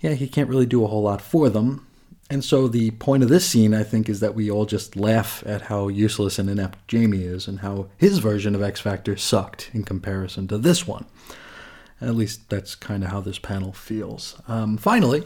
yeah, 0.00 0.12
he 0.12 0.28
can't 0.28 0.48
really 0.48 0.66
do 0.66 0.84
a 0.84 0.86
whole 0.86 1.02
lot 1.02 1.20
for 1.20 1.50
them. 1.50 1.86
And 2.30 2.44
so 2.44 2.68
the 2.68 2.90
point 2.92 3.22
of 3.22 3.30
this 3.30 3.46
scene, 3.46 3.72
I 3.72 3.82
think, 3.82 4.08
is 4.08 4.20
that 4.20 4.34
we 4.34 4.50
all 4.50 4.66
just 4.66 4.96
laugh 4.96 5.42
at 5.46 5.62
how 5.62 5.88
useless 5.88 6.38
and 6.38 6.50
inept 6.50 6.86
Jamie 6.86 7.22
is 7.22 7.48
and 7.48 7.60
how 7.60 7.88
his 7.96 8.18
version 8.18 8.54
of 8.54 8.62
X 8.62 8.80
Factor 8.80 9.16
sucked 9.16 9.70
in 9.72 9.84
comparison 9.84 10.46
to 10.48 10.58
this 10.58 10.86
one. 10.86 11.06
At 12.00 12.14
least 12.14 12.48
that's 12.50 12.74
kind 12.74 13.02
of 13.02 13.10
how 13.10 13.20
this 13.20 13.38
panel 13.38 13.72
feels. 13.72 14.40
Um, 14.46 14.76
finally, 14.76 15.24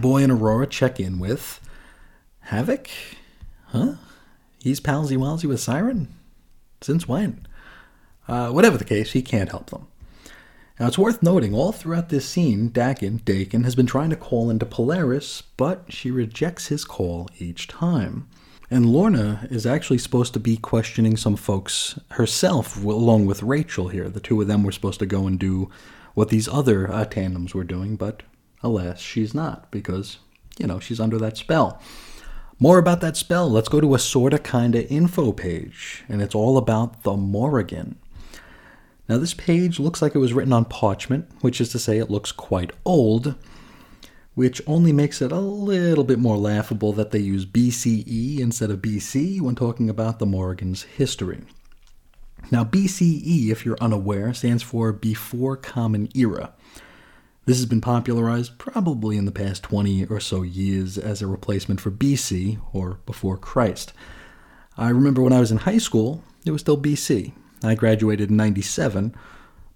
Boy 0.00 0.22
and 0.22 0.32
Aurora 0.32 0.66
check 0.66 0.98
in 0.98 1.18
with 1.18 1.60
Havoc? 2.40 2.88
Huh? 3.66 3.94
He's 4.58 4.80
palsy 4.80 5.16
walsy 5.16 5.44
with 5.44 5.60
Siryn? 5.60 6.08
Since 6.80 7.06
when? 7.06 7.46
Uh, 8.26 8.50
whatever 8.50 8.76
the 8.76 8.84
case, 8.84 9.12
he 9.12 9.22
can't 9.22 9.50
help 9.50 9.70
them. 9.70 9.86
Now, 10.78 10.86
it's 10.86 10.98
worth 10.98 11.22
noting 11.22 11.54
all 11.54 11.72
throughout 11.72 12.08
this 12.08 12.28
scene, 12.28 12.70
Daken, 12.70 13.24
Dakin 13.24 13.64
has 13.64 13.74
been 13.74 13.86
trying 13.86 14.10
to 14.10 14.16
call 14.16 14.48
into 14.48 14.64
Polaris, 14.64 15.42
but 15.56 15.84
she 15.88 16.10
rejects 16.10 16.68
his 16.68 16.84
call 16.84 17.28
each 17.38 17.66
time. 17.66 18.28
And 18.70 18.86
Lorna 18.86 19.48
is 19.50 19.66
actually 19.66 19.98
supposed 19.98 20.34
to 20.34 20.40
be 20.40 20.56
questioning 20.56 21.16
some 21.16 21.36
folks 21.36 21.98
herself, 22.12 22.82
along 22.84 23.26
with 23.26 23.42
Rachel 23.42 23.88
here. 23.88 24.08
The 24.08 24.20
two 24.20 24.40
of 24.40 24.46
them 24.46 24.62
were 24.62 24.72
supposed 24.72 25.00
to 25.00 25.06
go 25.06 25.26
and 25.26 25.38
do 25.38 25.70
what 26.14 26.28
these 26.28 26.48
other 26.48 26.90
uh, 26.92 27.04
tandems 27.06 27.54
were 27.54 27.64
doing, 27.64 27.96
but 27.96 28.22
alas, 28.62 29.00
she's 29.00 29.34
not, 29.34 29.70
because, 29.70 30.18
you 30.58 30.66
know, 30.66 30.80
she's 30.80 31.00
under 31.00 31.18
that 31.18 31.36
spell. 31.36 31.80
More 32.60 32.78
about 32.78 33.00
that 33.02 33.16
spell, 33.16 33.48
let's 33.48 33.68
go 33.68 33.80
to 33.80 33.94
a 33.94 33.98
sorta 33.98 34.38
kinda 34.38 34.88
info 34.90 35.32
page, 35.32 36.04
and 36.08 36.20
it's 36.20 36.34
all 36.34 36.58
about 36.58 37.04
the 37.04 37.16
Morrigan. 37.16 37.96
Now, 39.08 39.18
this 39.18 39.32
page 39.32 39.78
looks 39.78 40.02
like 40.02 40.14
it 40.14 40.18
was 40.18 40.32
written 40.34 40.52
on 40.52 40.64
parchment, 40.66 41.28
which 41.40 41.60
is 41.60 41.70
to 41.70 41.78
say, 41.78 41.98
it 41.98 42.10
looks 42.10 42.32
quite 42.32 42.72
old, 42.84 43.36
which 44.34 44.60
only 44.66 44.92
makes 44.92 45.22
it 45.22 45.32
a 45.32 45.40
little 45.40 46.04
bit 46.04 46.18
more 46.18 46.36
laughable 46.36 46.92
that 46.92 47.10
they 47.10 47.18
use 47.18 47.46
BCE 47.46 48.38
instead 48.38 48.70
of 48.70 48.82
BC 48.82 49.40
when 49.40 49.54
talking 49.54 49.88
about 49.88 50.18
the 50.18 50.26
Morrigan's 50.26 50.82
history. 50.82 51.40
Now, 52.50 52.64
BCE, 52.64 53.50
if 53.50 53.64
you're 53.64 53.78
unaware, 53.80 54.32
stands 54.34 54.62
for 54.62 54.92
Before 54.92 55.56
Common 55.56 56.08
Era. 56.14 56.52
This 57.48 57.56
has 57.56 57.64
been 57.64 57.80
popularized 57.80 58.58
probably 58.58 59.16
in 59.16 59.24
the 59.24 59.32
past 59.32 59.62
20 59.62 60.04
or 60.08 60.20
so 60.20 60.42
years 60.42 60.98
as 60.98 61.22
a 61.22 61.26
replacement 61.26 61.80
for 61.80 61.90
BC, 61.90 62.60
or 62.74 62.98
Before 63.06 63.38
Christ. 63.38 63.94
I 64.76 64.90
remember 64.90 65.22
when 65.22 65.32
I 65.32 65.40
was 65.40 65.50
in 65.50 65.56
high 65.56 65.78
school, 65.78 66.22
it 66.44 66.50
was 66.50 66.60
still 66.60 66.76
BC, 66.76 67.32
I 67.64 67.74
graduated 67.74 68.28
in 68.28 68.36
97, 68.36 69.14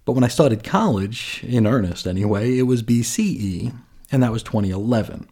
but 0.05 0.11
when 0.11 0.23
I 0.23 0.27
started 0.27 0.63
college, 0.63 1.43
in 1.47 1.65
earnest 1.65 2.05
anyway, 2.05 2.59
it 2.59 2.67
was 2.67 2.83
BCE, 2.83 3.75
and 4.11 4.21
that 4.21 4.31
was 4.31 4.43
2011. 4.43 5.27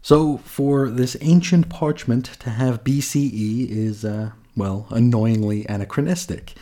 So 0.00 0.36
for 0.44 0.90
this 0.90 1.16
ancient 1.22 1.68
parchment 1.68 2.26
to 2.38 2.50
have 2.50 2.84
BCE 2.84 3.68
is, 3.68 4.04
uh, 4.04 4.30
well, 4.56 4.86
annoyingly 4.90 5.66
anachronistic. 5.68 6.54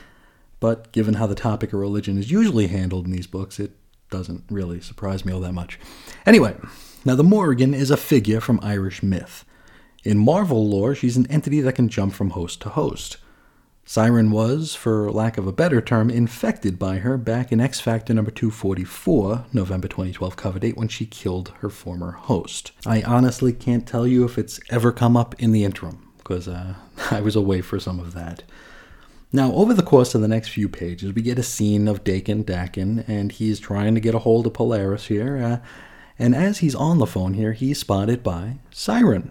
But 0.58 0.90
given 0.92 1.14
how 1.14 1.26
the 1.26 1.34
topic 1.34 1.74
of 1.74 1.80
religion 1.80 2.16
is 2.16 2.30
usually 2.30 2.68
handled 2.68 3.04
in 3.04 3.12
these 3.12 3.26
books, 3.26 3.60
it 3.60 3.72
doesn't 4.10 4.44
really 4.50 4.80
surprise 4.80 5.24
me 5.24 5.32
all 5.32 5.40
that 5.40 5.52
much. 5.52 5.78
Anyway, 6.26 6.56
now 7.04 7.14
the 7.14 7.24
Morrigan 7.24 7.74
is 7.74 7.90
a 7.90 7.96
figure 7.96 8.40
from 8.40 8.60
Irish 8.62 9.02
myth. 9.02 9.44
In 10.04 10.18
Marvel 10.18 10.68
lore, 10.68 10.94
she's 10.94 11.16
an 11.16 11.30
entity 11.30 11.60
that 11.60 11.74
can 11.74 11.88
jump 11.88 12.14
from 12.14 12.30
host 12.30 12.60
to 12.62 12.70
host. 12.70 13.18
Siren 13.84 14.30
was, 14.30 14.74
for 14.74 15.10
lack 15.10 15.36
of 15.36 15.46
a 15.46 15.52
better 15.52 15.80
term, 15.80 16.10
infected 16.10 16.78
by 16.78 16.98
her 16.98 17.16
back 17.18 17.50
in 17.50 17.60
X 17.60 17.80
Factor 17.80 18.14
number 18.14 18.30
244, 18.30 19.46
November 19.52 19.88
2012 19.88 20.36
cover 20.36 20.58
date, 20.60 20.76
when 20.76 20.88
she 20.88 21.06
killed 21.06 21.52
her 21.58 21.68
former 21.68 22.12
host. 22.12 22.70
I 22.86 23.02
honestly 23.02 23.52
can't 23.52 23.88
tell 23.88 24.06
you 24.06 24.24
if 24.24 24.38
it's 24.38 24.60
ever 24.70 24.92
come 24.92 25.16
up 25.16 25.34
in 25.40 25.50
the 25.50 25.64
interim, 25.64 26.08
because 26.18 26.46
uh, 26.46 26.74
I 27.10 27.20
was 27.20 27.34
away 27.34 27.62
for 27.62 27.80
some 27.80 27.98
of 27.98 28.14
that. 28.14 28.44
Now, 29.32 29.52
over 29.52 29.72
the 29.74 29.82
course 29.82 30.14
of 30.14 30.22
the 30.22 30.28
next 30.28 30.48
few 30.48 30.68
pages, 30.68 31.12
we 31.12 31.22
get 31.22 31.38
a 31.38 31.44
scene 31.44 31.86
of 31.86 32.02
Daken 32.02 32.44
Daken, 32.44 33.04
and 33.08 33.30
he's 33.30 33.60
trying 33.60 33.94
to 33.94 34.00
get 34.00 34.14
a 34.14 34.20
hold 34.20 34.46
of 34.46 34.54
Polaris 34.54 35.06
here. 35.06 35.36
Uh, 35.36 35.66
and 36.18 36.34
as 36.34 36.58
he's 36.58 36.74
on 36.74 36.98
the 36.98 37.06
phone 37.06 37.34
here, 37.34 37.52
he's 37.52 37.78
spotted 37.78 38.24
by 38.24 38.58
Siryn. 38.72 39.30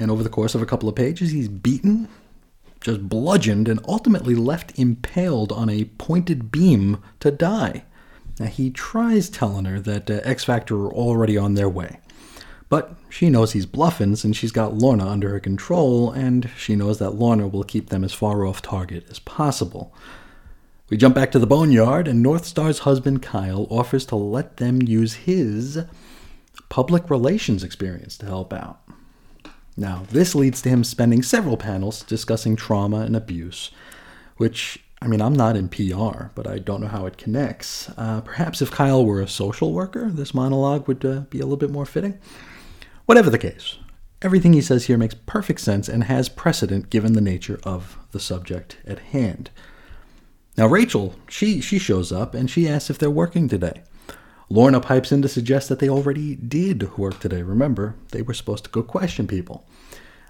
And 0.00 0.10
over 0.10 0.24
the 0.24 0.28
course 0.28 0.56
of 0.56 0.62
a 0.62 0.66
couple 0.66 0.88
of 0.88 0.96
pages, 0.96 1.30
he's 1.30 1.48
beaten, 1.48 2.08
just 2.80 3.08
bludgeoned 3.08 3.68
and 3.68 3.78
ultimately 3.86 4.34
left 4.34 4.76
impaled 4.78 5.52
on 5.52 5.70
a 5.70 5.84
pointed 5.84 6.50
beam 6.50 7.00
to 7.20 7.30
die. 7.30 7.84
Now, 8.40 8.46
he 8.46 8.70
tries 8.70 9.30
telling 9.30 9.66
her 9.66 9.78
that 9.80 10.10
uh, 10.10 10.20
X 10.24 10.44
Factor 10.44 10.86
are 10.86 10.92
already 10.92 11.36
on 11.36 11.54
their 11.54 11.68
way. 11.68 12.00
But 12.70 12.94
she 13.08 13.30
knows 13.30 13.52
he's 13.52 13.66
bluffing 13.66 14.14
since 14.14 14.36
she's 14.36 14.52
got 14.52 14.74
Lorna 14.74 15.06
under 15.06 15.30
her 15.30 15.40
control, 15.40 16.12
and 16.12 16.48
she 16.56 16.76
knows 16.76 16.98
that 17.00 17.16
Lorna 17.16 17.48
will 17.48 17.64
keep 17.64 17.90
them 17.90 18.04
as 18.04 18.12
far 18.14 18.46
off 18.46 18.62
target 18.62 19.04
as 19.10 19.18
possible. 19.18 19.92
We 20.88 20.96
jump 20.96 21.16
back 21.16 21.32
to 21.32 21.40
the 21.40 21.48
boneyard, 21.48 22.06
and 22.06 22.24
Northstar's 22.24 22.80
husband 22.80 23.22
Kyle 23.22 23.66
offers 23.70 24.06
to 24.06 24.16
let 24.16 24.58
them 24.58 24.80
use 24.82 25.14
his 25.14 25.80
public 26.68 27.10
relations 27.10 27.64
experience 27.64 28.16
to 28.18 28.26
help 28.26 28.52
out. 28.52 28.80
Now, 29.76 30.04
this 30.08 30.36
leads 30.36 30.62
to 30.62 30.68
him 30.68 30.84
spending 30.84 31.24
several 31.24 31.56
panels 31.56 32.04
discussing 32.04 32.54
trauma 32.54 32.98
and 32.98 33.16
abuse, 33.16 33.72
which, 34.36 34.78
I 35.02 35.08
mean, 35.08 35.20
I'm 35.20 35.34
not 35.34 35.56
in 35.56 35.68
PR, 35.68 36.26
but 36.36 36.46
I 36.46 36.58
don't 36.58 36.82
know 36.82 36.86
how 36.86 37.06
it 37.06 37.18
connects. 37.18 37.88
Uh, 37.96 38.20
perhaps 38.20 38.62
if 38.62 38.70
Kyle 38.70 39.04
were 39.04 39.20
a 39.20 39.26
social 39.26 39.72
worker, 39.72 40.08
this 40.08 40.34
monologue 40.34 40.86
would 40.86 41.04
uh, 41.04 41.20
be 41.30 41.40
a 41.40 41.44
little 41.44 41.56
bit 41.56 41.70
more 41.70 41.86
fitting. 41.86 42.16
Whatever 43.10 43.28
the 43.28 43.38
case, 43.38 43.74
everything 44.22 44.52
he 44.52 44.60
says 44.60 44.84
here 44.84 44.96
makes 44.96 45.16
perfect 45.26 45.58
sense 45.58 45.88
and 45.88 46.04
has 46.04 46.28
precedent 46.28 46.90
given 46.90 47.14
the 47.14 47.20
nature 47.20 47.58
of 47.64 47.98
the 48.12 48.20
subject 48.20 48.76
at 48.86 49.00
hand. 49.00 49.50
Now, 50.56 50.68
Rachel, 50.68 51.16
she, 51.28 51.60
she 51.60 51.80
shows 51.80 52.12
up 52.12 52.36
and 52.36 52.48
she 52.48 52.68
asks 52.68 52.88
if 52.88 52.98
they're 52.98 53.10
working 53.10 53.48
today. 53.48 53.82
Lorna 54.48 54.78
pipes 54.78 55.10
in 55.10 55.22
to 55.22 55.28
suggest 55.28 55.68
that 55.68 55.80
they 55.80 55.88
already 55.88 56.36
did 56.36 56.96
work 56.96 57.18
today. 57.18 57.42
Remember, 57.42 57.96
they 58.12 58.22
were 58.22 58.32
supposed 58.32 58.62
to 58.62 58.70
go 58.70 58.80
question 58.80 59.26
people. 59.26 59.66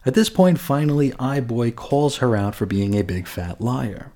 At 0.07 0.15
this 0.15 0.31
point, 0.31 0.59
finally, 0.59 1.13
Boy 1.43 1.73
calls 1.73 2.17
her 2.17 2.35
out 2.35 2.55
for 2.55 2.65
being 2.65 2.95
a 2.95 3.05
big 3.05 3.27
fat 3.27 3.61
liar. 3.61 4.11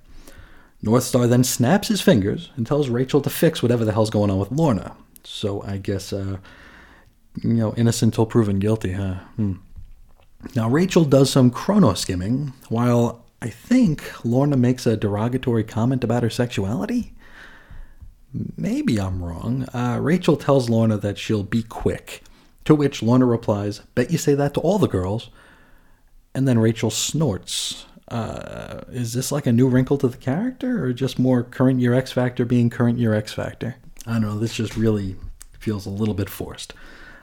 Northstar 0.83 1.29
then 1.29 1.45
snaps 1.45 1.89
his 1.89 2.01
fingers 2.01 2.49
and 2.57 2.67
tells 2.67 2.89
Rachel 2.89 3.21
to 3.21 3.29
fix 3.29 3.63
whatever 3.63 3.85
the 3.85 3.93
hell's 3.93 4.09
going 4.09 4.31
on 4.31 4.39
with 4.39 4.51
Lorna. 4.51 4.97
So 5.23 5.61
I 5.65 5.77
guess, 5.77 6.15
uh, 6.15 6.39
you 7.43 7.55
know, 7.55 7.75
innocent 7.75 8.15
till 8.15 8.27
proven 8.27 8.59
guilty, 8.59 8.93
huh? 8.93 9.15
Hmm. 9.37 9.55
Now, 10.55 10.69
Rachel 10.69 11.05
does 11.05 11.31
some 11.31 11.51
chrono 11.51 11.95
skimming, 11.95 12.53
while 12.69 13.25
I 13.41 13.49
think 13.49 14.25
Lorna 14.25 14.57
makes 14.57 14.87
a 14.87 14.97
derogatory 14.97 15.65
comment 15.65 16.05
about 16.05 16.23
her 16.23 16.31
sexuality. 16.31 17.13
Maybe 18.57 19.01
I'm 19.01 19.23
wrong. 19.23 19.67
Uh, 19.73 19.99
Rachel 20.01 20.37
tells 20.37 20.69
Lorna 20.69 20.97
that 20.99 21.19
she'll 21.19 21.45
be 21.45 21.63
quick, 21.63 22.23
to 22.65 22.75
which 22.75 23.03
Lorna 23.03 23.27
replies, 23.27 23.81
Bet 23.95 24.11
you 24.11 24.19
say 24.19 24.35
that 24.35 24.55
to 24.55 24.61
all 24.61 24.79
the 24.79 24.89
girls. 24.89 25.31
And 26.35 26.49
then 26.49 26.59
Rachel 26.59 26.91
snorts. 26.91 27.87
Uh, 28.09 28.81
is 28.89 29.13
this 29.13 29.31
like 29.31 29.47
a 29.47 29.53
new 29.53 29.69
wrinkle 29.69 29.97
to 29.99 30.09
the 30.09 30.17
character, 30.17 30.85
or 30.85 30.93
just 30.93 31.19
more 31.19 31.43
current 31.43 31.81
year 31.81 31.95
X 31.95 32.13
Factor 32.13 32.45
being 32.45 32.71
current 32.71 32.99
year 32.99 33.15
X 33.15 33.33
Factor? 33.33 33.77
I 34.07 34.15
don't 34.15 34.23
know, 34.23 34.39
this 34.39 34.55
just 34.55 34.77
really 34.77 35.17
feels 35.59 35.87
a 35.87 35.91
little 35.91 36.15
bit 36.15 36.29
forced. 36.29 36.75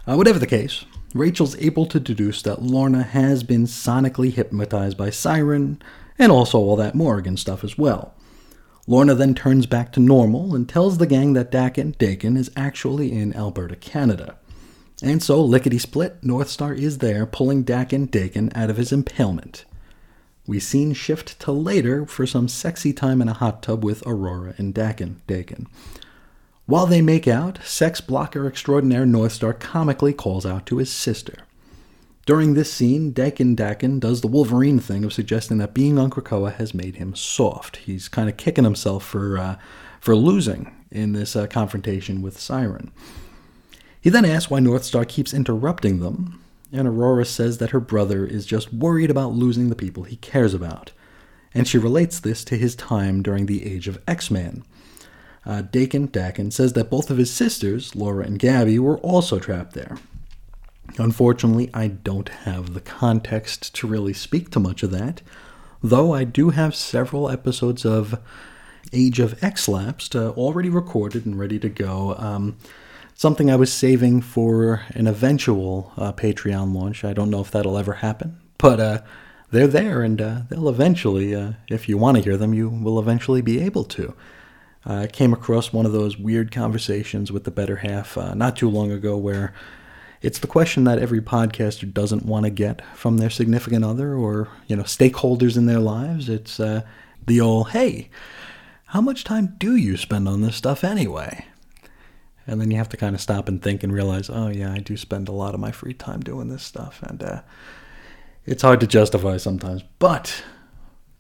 Uh, 0.08 0.16
whatever 0.16 0.40
the 0.40 0.48
case, 0.48 0.86
Rachel's 1.14 1.58
able 1.58 1.86
to 1.88 2.00
deduce 2.00 2.42
that 2.42 2.62
Lorna 2.62 3.04
has 3.04 3.44
been 3.44 3.66
sonically 3.66 4.34
hypnotized 4.34 4.98
by 4.98 5.10
Siryn, 5.10 5.80
and 6.18 6.32
also 6.32 6.58
all 6.58 6.76
that 6.78 6.96
Morrigan 6.96 7.38
stuff 7.38 7.64
as 7.64 7.78
well. 7.78 8.14
Lorna 8.88 9.14
then 9.14 9.36
turns 9.36 9.66
back 9.66 9.92
to 9.94 10.00
normal 10.00 10.56
and 10.56 10.68
tells 10.68 10.98
the 10.98 11.06
gang 11.06 11.34
that 11.34 11.52
Daken, 11.52 11.96
Daken 11.98 12.38
is 12.38 12.52
actually 12.56 13.12
in 13.12 13.36
Alberta, 13.36 13.76
Canada. 13.76 14.38
And 15.04 15.22
so, 15.22 15.42
lickety 15.44 15.78
split, 15.78 16.22
Northstar 16.22 16.78
is 16.78 17.00
there 17.00 17.26
pulling 17.26 17.64
Daken, 17.64 18.10
Daken 18.10 18.52
out 18.56 18.70
of 18.70 18.78
his 18.78 18.92
impalement. 18.92 19.66
We 20.48 20.60
scene 20.60 20.94
shift 20.94 21.40
to 21.42 21.52
later 21.52 22.06
for 22.06 22.26
some 22.26 22.48
sexy 22.48 22.94
time 22.94 23.22
in 23.22 23.30
a 23.30 23.34
hot 23.34 23.62
tub 23.64 23.84
with 23.84 24.06
Aurora 24.06 24.56
and 24.58 24.74
Dakin, 24.74 25.22
Daken. 25.28 25.68
While 26.72 26.86
they 26.86 27.02
make 27.02 27.28
out, 27.28 27.60
sex 27.66 28.00
blocker 28.00 28.48
extraordinaire 28.48 29.04
Northstar 29.04 29.60
comically 29.60 30.14
calls 30.14 30.46
out 30.46 30.66
to 30.68 30.78
his 30.78 30.90
sister. 30.90 31.40
During 32.26 32.54
this 32.54 32.72
scene, 32.72 33.12
Daken 33.12 33.58
Daken 33.58 34.00
does 34.00 34.22
the 34.22 34.30
Wolverine 34.30 34.80
thing 34.80 35.04
of 35.04 35.12
suggesting 35.12 35.58
that 35.58 35.74
being 35.74 36.00
on 36.00 36.10
Krakoa 36.10 36.56
has 36.56 36.74
made 36.74 36.96
him 36.96 37.14
soft. 37.14 37.76
He's 37.76 38.08
kind 38.08 38.30
of 38.30 38.38
kicking 38.38 38.64
himself 38.64 39.04
for 39.04 39.38
uh, 39.38 39.58
for 40.00 40.16
losing, 40.16 40.74
in 40.90 41.12
this 41.12 41.36
uh, 41.36 41.46
confrontation 41.46 42.22
with 42.22 42.38
Siryn. 42.38 42.92
He 44.00 44.10
then 44.10 44.24
asks 44.24 44.50
why 44.50 44.62
Northstar 44.62 45.06
keeps 45.06 45.34
interrupting 45.34 46.00
them, 46.00 46.42
and 46.72 46.88
Aurora 46.88 47.26
says 47.26 47.58
that 47.58 47.72
her 47.72 47.82
brother 47.82 48.26
is 48.26 48.46
just 48.46 48.74
worried 48.74 49.12
about 49.12 49.34
losing 49.34 49.68
the 49.68 49.76
people 49.76 50.04
he 50.04 50.16
cares 50.16 50.54
about. 50.54 50.94
And 51.54 51.68
she 51.68 51.78
relates 51.78 52.22
this 52.22 52.46
to 52.46 52.56
his 52.56 52.78
time 52.78 53.22
during 53.22 53.48
the 53.48 53.70
age 53.70 53.90
of 53.90 54.02
X 54.08 54.32
Man. 54.32 54.64
Uh, 55.46 55.62
Dakin 55.62 56.08
Daken 56.08 56.54
says 56.54 56.74
that 56.74 56.90
both 56.90 57.10
of 57.10 57.18
his 57.18 57.32
sisters, 57.32 57.96
Laura 57.96 58.26
and 58.26 58.38
Gabby, 58.38 58.78
were 58.78 59.00
also 59.00 59.40
trapped 59.40 59.74
there. 59.74 59.98
Unfortunately, 60.98 61.70
I 61.74 61.88
don't 61.88 62.30
have 62.30 62.74
the 62.74 62.82
context 62.82 63.74
to 63.76 63.88
really 63.88 64.14
speak 64.14 64.52
to 64.52 64.60
much 64.60 64.84
of 64.84 64.92
that, 64.92 65.22
though 65.82 66.14
I 66.14 66.26
do 66.26 66.50
have 66.50 66.76
several 66.76 67.30
episodes 67.30 67.86
of 67.86 68.20
Age 68.94 69.20
of 69.20 69.42
X 69.44 69.68
Lapsed 69.68 70.16
uh, 70.16 70.30
already 70.32 70.70
recorded 70.70 71.26
and 71.26 71.40
ready 71.40 71.60
to 71.60 71.70
go. 71.70 72.16
Um, 72.18 72.58
something 73.16 73.50
I 73.50 73.56
was 73.56 73.72
saving 73.72 74.22
for 74.22 74.84
an 74.90 75.08
eventual 75.08 75.94
uh, 75.96 76.12
Patreon 76.12 76.74
launch. 76.74 77.04
I 77.04 77.14
don't 77.14 77.30
know 77.30 77.42
if 77.42 77.52
that'll 77.52 77.78
ever 77.78 77.94
happen, 77.94 78.40
but 78.58 78.80
uh, 78.80 79.02
they're 79.50 79.68
there 79.68 80.02
and 80.02 80.22
uh, 80.22 80.42
they'll 80.50 80.70
eventually, 80.70 81.34
uh, 81.34 81.54
if 81.70 81.88
you 81.88 81.98
want 81.98 82.18
to 82.18 82.24
hear 82.24 82.38
them, 82.38 82.54
you 82.54 82.70
will 82.70 83.00
eventually 83.00 83.42
be 83.42 83.62
able 83.62 83.84
to. 83.86 84.14
I 84.86 85.08
came 85.08 85.34
across 85.34 85.72
one 85.72 85.86
of 85.86 85.92
those 85.92 86.18
weird 86.18 86.52
conversations 86.52 87.32
with 87.32 87.44
the 87.44 87.52
better 87.52 87.78
half 87.78 88.18
uh, 88.18 88.34
not 88.34 88.56
too 88.56 88.70
long 88.70 88.92
ago 88.92 89.16
where 89.16 89.54
it's 90.22 90.40
the 90.40 90.48
question 90.48 90.84
that 90.84 91.00
every 91.00 91.22
podcaster 91.22 91.92
doesn't 91.92 92.26
want 92.26 92.46
to 92.46 92.50
get 92.50 92.82
from 92.96 93.18
their 93.18 93.30
significant 93.30 93.84
other 93.84 94.14
or, 94.14 94.50
you 94.68 94.76
know, 94.76 94.84
stakeholders 94.84 95.58
in 95.58 95.66
their 95.66 95.80
lives. 95.80 96.30
It's 96.30 96.60
uh, 96.60 96.82
the 97.26 97.42
old, 97.42 97.72
hey, 97.72 98.10
how 98.86 99.02
much 99.02 99.24
time 99.24 99.56
do 99.58 99.76
you 99.76 99.98
spend 99.98 100.28
on 100.28 100.42
this 100.42 100.56
stuff 100.56 100.84
anyway? 100.84 101.46
And 102.46 102.60
then 102.60 102.72
you 102.72 102.78
have 102.78 102.90
to 102.90 102.98
kind 102.98 103.16
of 103.16 103.22
stop 103.22 103.48
and 103.48 103.62
think 103.62 103.84
and 103.84 103.94
realize, 103.94 104.30
oh, 104.30 104.50
yeah, 104.50 104.74
I 104.74 104.80
do 104.80 104.98
spend 104.98 105.28
a 105.28 105.32
lot 105.32 105.54
of 105.54 105.60
my 105.60 105.72
free 105.72 105.94
time 105.94 106.20
doing 106.22 106.50
this 106.50 106.64
stuff. 106.64 107.02
And 107.04 107.22
uh, 107.24 107.42
it's 108.46 108.64
hard 108.64 108.80
to 108.82 108.88
justify 108.88 109.38
sometimes, 109.38 109.84
but 110.00 110.44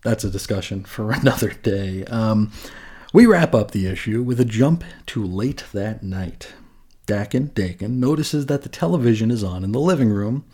that's 0.04 0.24
a 0.24 0.30
discussion 0.30 0.84
for 0.84 1.12
another 1.12 1.50
day. 1.50 2.04
Um, 2.06 2.52
we 3.14 3.26
wrap 3.26 3.54
up 3.54 3.72
the 3.72 3.88
issue 3.88 4.24
with 4.24 4.40
a 4.40 4.46
jump 4.46 4.86
to 5.06 5.24
late 5.24 5.66
that 5.74 6.02
night. 6.02 6.54
Daken 7.08 7.50
Daken 7.50 7.98
notices 7.98 8.46
that 8.46 8.62
the 8.62 8.70
television 8.70 9.32
is 9.32 9.44
on 9.44 9.66
in 9.66 9.74
the 9.74 9.82
living 9.82 10.10
room, 10.10 10.46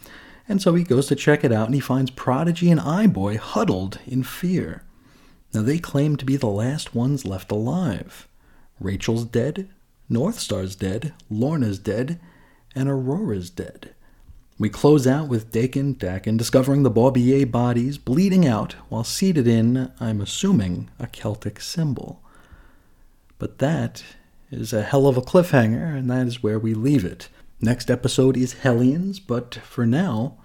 and 0.50 0.60
so 0.60 0.74
he 0.74 0.84
goes 0.84 1.06
to 1.08 1.16
check 1.16 1.44
it 1.44 1.52
out 1.52 1.68
and 1.68 1.76
he 1.76 1.80
finds 1.80 2.10
Prodigy 2.10 2.72
and 2.72 2.82
Eyeboy 2.82 3.38
huddled 3.38 4.00
in 4.08 4.24
fear. 4.24 4.84
Now 5.54 5.62
they 5.62 5.78
claim 5.78 6.16
to 6.16 6.26
be 6.26 6.36
the 6.36 6.48
last 6.48 6.96
ones 6.96 7.26
left 7.26 7.52
alive. 7.52 8.28
Rachel's 8.80 9.26
dead, 9.26 9.70
Northstar's 10.10 10.76
dead, 10.76 11.14
Lorna's 11.30 11.78
dead, 11.78 12.20
and 12.74 12.90
Aurora's 12.90 13.52
dead. 13.52 13.94
We 14.58 14.70
close 14.70 15.06
out 15.06 15.28
with 15.28 15.52
Daken 15.52 15.96
Daken 15.98 16.38
discovering 16.38 16.82
the 16.82 16.90
Beaubier 16.90 17.46
bodies 17.46 18.00
bleeding 18.00 18.48
out 18.48 18.74
while 18.90 19.04
seated 19.04 19.48
in, 19.48 19.92
I'm 20.00 20.22
assuming, 20.22 20.90
a 20.98 21.06
Celtic 21.06 21.62
symbol. 21.62 22.24
But 23.40 23.60
that 23.60 24.04
is 24.52 24.74
a 24.74 24.84
hell 24.84 25.08
of 25.08 25.18
a 25.18 25.22
cliffhanger, 25.22 25.96
and 25.96 26.10
that 26.10 26.28
is 26.28 26.42
where 26.42 26.60
we 26.60 26.74
leave 26.74 27.06
it. 27.06 27.30
Next 27.60 27.90
episode 27.90 28.38
is 28.38 28.54
Hellions, 28.54 29.20
but 29.20 29.56
for 29.56 29.86
now, 29.86 30.38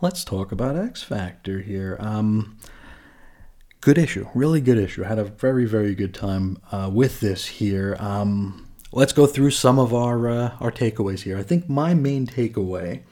let's 0.00 0.24
talk 0.24 0.52
about 0.52 0.76
X 0.76 1.02
Factor 1.02 1.60
here. 1.60 1.96
Um, 2.00 2.58
good 3.80 3.98
issue, 3.98 4.28
really 4.34 4.60
good 4.60 4.78
issue. 4.78 5.02
Had 5.02 5.18
a 5.18 5.24
very, 5.24 5.64
very 5.66 5.94
good 5.94 6.14
time 6.14 6.58
uh, 6.70 6.90
with 6.92 7.20
this 7.20 7.46
here. 7.46 7.96
Um, 7.98 8.68
let's 8.92 9.12
go 9.12 9.26
through 9.26 9.50
some 9.50 9.78
of 9.78 9.92
our 9.92 10.28
uh, 10.28 10.56
our 10.60 10.70
takeaways 10.70 11.22
here. 11.22 11.36
I 11.36 11.42
think 11.42 11.68
my 11.68 11.94
main 11.94 12.26
takeaway 12.26 13.02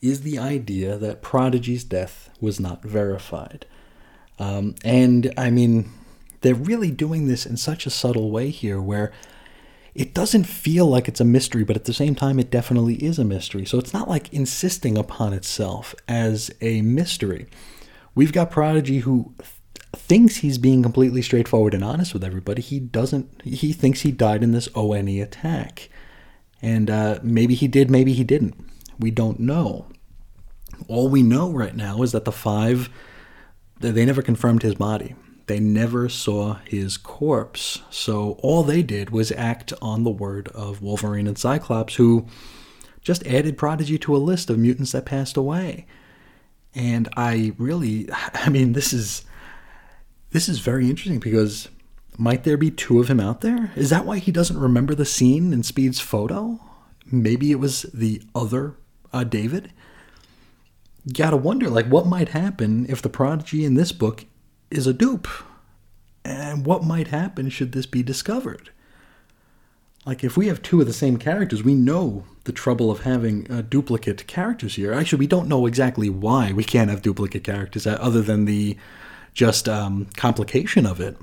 is 0.00 0.22
the 0.22 0.38
idea 0.38 0.96
that 0.96 1.22
Prodigy's 1.22 1.84
death 1.84 2.30
was 2.40 2.60
not 2.60 2.82
verified, 2.82 3.66
um, 4.38 4.74
and 4.84 5.32
I 5.36 5.50
mean 5.50 5.90
they're 6.40 6.54
really 6.54 6.90
doing 6.90 7.28
this 7.28 7.46
in 7.46 7.56
such 7.56 7.86
a 7.86 7.90
subtle 7.90 8.30
way 8.30 8.50
here, 8.50 8.80
where 8.80 9.12
it 9.94 10.14
doesn't 10.14 10.44
feel 10.44 10.86
like 10.86 11.08
it's 11.08 11.20
a 11.20 11.24
mystery, 11.24 11.64
but 11.64 11.74
at 11.74 11.84
the 11.84 11.92
same 11.92 12.14
time, 12.14 12.38
it 12.38 12.50
definitely 12.50 12.94
is 12.96 13.18
a 13.18 13.24
mystery. 13.24 13.64
So 13.64 13.78
it's 13.78 13.92
not 13.92 14.08
like 14.08 14.32
insisting 14.32 14.96
upon 14.96 15.32
itself 15.32 15.94
as 16.06 16.50
a 16.60 16.82
mystery. 16.82 17.46
We've 18.14 18.32
got 18.32 18.50
Prodigy 18.50 19.00
who 19.00 19.34
th- 19.38 19.50
thinks 19.96 20.36
he's 20.36 20.58
being 20.58 20.82
completely 20.82 21.22
straightforward 21.22 21.74
and 21.74 21.82
honest 21.82 22.12
with 22.12 22.22
everybody. 22.22 22.62
He 22.62 22.78
doesn't, 22.78 23.42
he 23.42 23.72
thinks 23.72 24.02
he 24.02 24.12
died 24.12 24.44
in 24.44 24.52
this 24.52 24.68
ONE 24.74 25.08
attack. 25.20 25.88
And 26.62 26.90
uh, 26.90 27.18
maybe 27.22 27.54
he 27.54 27.66
did, 27.66 27.90
maybe 27.90 28.12
he 28.12 28.24
didn't. 28.24 28.54
We 29.00 29.10
don't 29.10 29.40
know. 29.40 29.86
All 30.86 31.08
we 31.08 31.22
know 31.22 31.50
right 31.50 31.74
now 31.74 32.02
is 32.02 32.12
that 32.12 32.24
the 32.24 32.32
five, 32.32 32.88
they 33.80 34.04
never 34.04 34.22
confirmed 34.22 34.62
his 34.62 34.74
body. 34.76 35.16
They 35.48 35.60
never 35.60 36.08
saw 36.08 36.58
his 36.64 36.96
corpse. 36.96 37.80
So 37.90 38.38
all 38.42 38.62
they 38.62 38.82
did 38.82 39.10
was 39.10 39.32
act 39.32 39.72
on 39.80 40.04
the 40.04 40.10
word 40.10 40.48
of 40.48 40.82
Wolverine 40.82 41.26
and 41.26 41.38
Cyclops, 41.38 41.96
who 41.96 42.26
just 43.00 43.26
added 43.26 43.56
Prodigy 43.56 43.98
to 43.98 44.14
a 44.14 44.18
list 44.18 44.50
of 44.50 44.58
mutants 44.58 44.92
that 44.92 45.06
passed 45.06 45.36
away. 45.36 45.86
And 46.74 47.08
I 47.16 47.54
really, 47.56 48.08
I 48.12 48.50
mean, 48.50 48.74
this 48.74 48.92
is 48.92 49.24
this 50.30 50.48
is 50.48 50.58
very 50.58 50.88
interesting 50.88 51.18
because 51.18 51.68
might 52.18 52.44
there 52.44 52.58
be 52.58 52.70
two 52.70 53.00
of 53.00 53.08
him 53.08 53.18
out 53.18 53.40
there? 53.40 53.72
Is 53.74 53.88
that 53.88 54.04
why 54.04 54.18
he 54.18 54.30
doesn't 54.30 54.58
remember 54.58 54.94
the 54.94 55.06
scene 55.06 55.54
in 55.54 55.62
Speed's 55.62 56.00
photo? 56.00 56.60
Maybe 57.10 57.50
it 57.50 57.58
was 57.58 57.82
the 57.94 58.20
other 58.34 58.74
uh, 59.14 59.24
David. 59.24 59.72
You 61.06 61.14
gotta 61.14 61.38
wonder, 61.38 61.70
like, 61.70 61.86
what 61.86 62.06
might 62.06 62.30
happen 62.30 62.84
if 62.90 63.00
the 63.00 63.08
prodigy 63.08 63.64
in 63.64 63.74
this 63.74 63.92
book 63.92 64.26
is 64.70 64.86
a 64.86 64.92
dupe. 64.92 65.28
And 66.24 66.66
what 66.66 66.84
might 66.84 67.08
happen 67.08 67.48
should 67.48 67.72
this 67.72 67.86
be 67.86 68.02
discovered? 68.02 68.70
Like, 70.04 70.24
if 70.24 70.36
we 70.36 70.46
have 70.48 70.62
two 70.62 70.80
of 70.80 70.86
the 70.86 70.92
same 70.92 71.16
characters, 71.16 71.62
we 71.62 71.74
know 71.74 72.24
the 72.44 72.52
trouble 72.52 72.90
of 72.90 73.00
having 73.00 73.50
uh, 73.50 73.62
duplicate 73.62 74.26
characters 74.26 74.76
here. 74.76 74.92
Actually, 74.92 75.18
we 75.18 75.26
don't 75.26 75.48
know 75.48 75.66
exactly 75.66 76.08
why 76.08 76.52
we 76.52 76.64
can't 76.64 76.90
have 76.90 77.02
duplicate 77.02 77.44
characters, 77.44 77.86
uh, 77.86 77.98
other 78.00 78.22
than 78.22 78.44
the 78.44 78.76
just 79.34 79.68
um, 79.68 80.06
complication 80.16 80.86
of 80.86 81.00
it. 81.00 81.16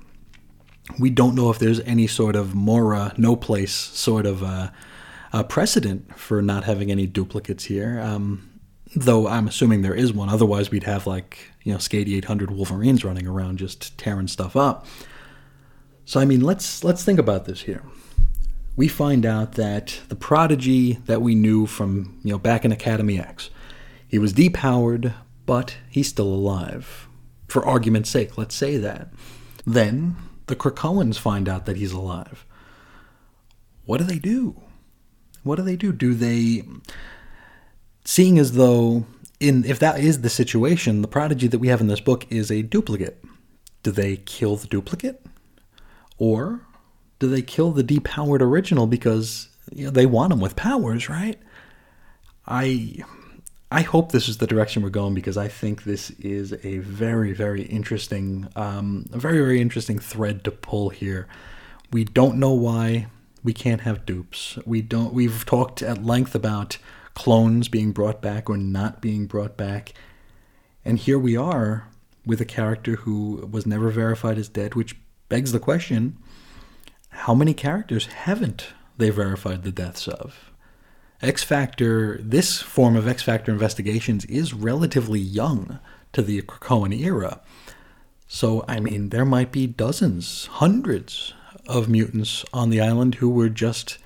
We 0.99 1.10
don't 1.10 1.36
know 1.36 1.49
if 1.49 1.58
there's 1.58 1.79
any 1.81 2.05
sort 2.05 2.36
of 2.36 2.53
mora 2.53 3.13
no 3.17 3.36
place 3.36 3.73
sort 3.73 4.27
of 4.27 4.43
uh, 4.43 4.69
precedent 5.49 6.17
for 6.17 6.41
not 6.41 6.63
having 6.63 6.91
any 6.91 7.08
duplicates 7.08 7.65
here. 7.65 7.99
Um, 7.99 8.55
though 8.95 9.27
I'm 9.27 9.47
assuming 9.47 9.81
there 9.81 9.95
is 9.95 10.13
one. 10.13 10.29
Otherwise, 10.29 10.69
we'd 10.69 10.84
have 10.84 11.08
like 11.08 11.51
you 11.65 11.73
know 11.73 11.80
Skady 11.80 12.15
800 12.17 12.51
Wolverines 12.51 13.04
running 13.04 13.28
around 13.28 13.58
just 13.58 13.97
tearing 13.97 14.30
stuff 14.30 14.56
up. 14.56 14.88
So 16.06 16.21
I 16.21 16.25
mean, 16.25 16.39
let's 16.39 16.84
let's 16.84 17.04
think 17.04 17.19
about 17.19 17.45
this 17.45 17.63
here. 17.63 17.84
We 18.78 18.88
find 18.88 19.25
out 19.25 19.54
that 19.54 19.99
the 20.08 20.15
prodigy 20.15 20.93
that 21.06 21.21
we 21.21 21.36
knew 21.36 21.65
from 21.65 22.19
you 22.23 22.32
know 22.32 22.39
back 22.39 22.63
in 22.63 22.71
Academy 22.71 23.19
X, 23.19 23.49
he 24.08 24.19
was 24.19 24.32
depowered, 24.32 25.13
but 25.45 25.75
he's 25.89 26.08
still 26.08 26.28
alive. 26.28 27.10
For 27.47 27.65
argument's 27.65 28.10
sake, 28.10 28.38
let's 28.38 28.56
say 28.56 28.78
that. 28.78 29.10
Then 29.65 30.15
the 30.45 30.56
Krakoans 30.56 31.17
find 31.17 31.49
out 31.49 31.65
that 31.65 31.78
he's 31.78 31.91
alive. 31.91 32.45
What 33.86 33.97
do 33.97 34.04
they 34.04 34.19
do? 34.19 34.62
What 35.43 35.56
do 35.56 35.63
they 35.63 35.75
do? 35.75 35.91
Do 35.91 36.13
they 36.13 36.63
seeing 38.04 38.38
as 38.38 38.54
though 38.54 39.06
in 39.39 39.65
if 39.65 39.80
that 39.80 40.00
is 40.00 40.21
the 40.21 40.30
situation, 40.30 41.02
the 41.02 41.08
prodigy 41.08 41.48
that 41.48 41.60
we 41.60 41.67
have 41.67 41.82
in 41.82 41.88
this 41.88 42.00
book 42.00 42.26
is 42.30 42.52
a 42.52 42.62
duplicate. 42.62 43.24
Do 43.84 43.91
they 43.91 44.17
kill 44.17 44.56
the 44.56 44.67
duplicate? 44.67 45.26
Or 46.17 46.62
do 47.19 47.30
they 47.30 47.41
kill 47.41 47.71
the 47.71 47.84
depowered 47.84 48.41
original 48.41 48.88
because 48.88 49.50
you 49.74 49.86
know, 49.86 49.91
they 49.91 50.06
want 50.06 50.34
him 50.34 50.39
with 50.39 50.56
powers, 50.56 51.10
right? 51.10 51.39
I 52.48 53.04
I 53.71 53.82
hope 53.82 54.12
this 54.12 54.30
is 54.30 54.38
the 54.38 54.48
direction 54.48 54.84
we're 54.84 54.89
going 54.89 55.15
because 55.15 55.38
I 55.38 55.48
think 55.48 55.84
this 55.84 56.12
is 56.12 56.54
a 56.63 56.78
very 56.78 57.34
very 57.34 57.63
interesting 57.63 58.48
um, 58.56 59.08
a 59.12 59.19
very 59.19 59.39
very 59.39 59.60
interesting 59.60 60.00
thread 60.00 60.43
to 60.45 60.52
pull 60.52 60.89
here. 60.89 61.28
We 61.91 62.04
don't 62.04 62.38
know 62.38 62.54
why 62.54 63.08
we 63.43 63.54
can't 63.54 63.82
have 63.82 64.06
dupes. 64.06 64.58
We 64.65 64.82
don't. 64.82 65.13
We've 65.13 65.45
talked 65.45 65.82
at 65.82 66.04
length 66.04 66.34
about 66.36 66.78
clones 67.15 67.67
being 67.67 67.91
brought 67.91 68.21
back 68.21 68.49
or 68.49 68.58
not 68.58 69.01
being 69.01 69.25
brought 69.25 69.58
back. 69.58 69.93
And 70.84 70.99
here 70.99 71.17
we 71.17 71.36
are 71.36 71.88
with 72.25 72.39
a 72.41 72.45
character 72.45 72.97
who 72.97 73.47
was 73.51 73.65
never 73.65 73.89
verified 73.89 74.38
as 74.38 74.49
dead, 74.49 74.75
which 74.75 74.95
begs 75.30 75.51
the 75.51 75.60
question 75.60 76.17
how 77.10 77.34
many 77.34 77.54
characters 77.54 78.08
haven't 78.08 78.73
they 78.97 79.10
verified 79.10 79.63
the 79.63 79.71
deaths 79.71 80.08
of? 80.08 80.51
X 81.21 81.43
Factor, 81.43 82.19
this 82.21 82.62
form 82.62 82.95
of 82.95 83.08
X 83.08 83.23
Factor 83.23 83.51
investigations 83.51 84.25
is 84.25 84.54
relatively 84.54 85.19
young 85.19 85.80
to 86.12 86.21
the 86.21 86.41
Krakoan 86.41 86.93
era. 86.97 87.39
So, 88.28 88.65
I 88.67 88.80
mean, 88.80 89.10
there 89.10 89.25
might 89.25 89.51
be 89.51 89.65
dozens, 89.65 90.47
hundreds 90.47 91.34
of 91.67 91.88
mutants 91.88 92.43
on 92.54 92.69
the 92.69 92.82
island 92.82 93.15
who 93.15 93.30
were 93.30 93.49
just 93.49 93.97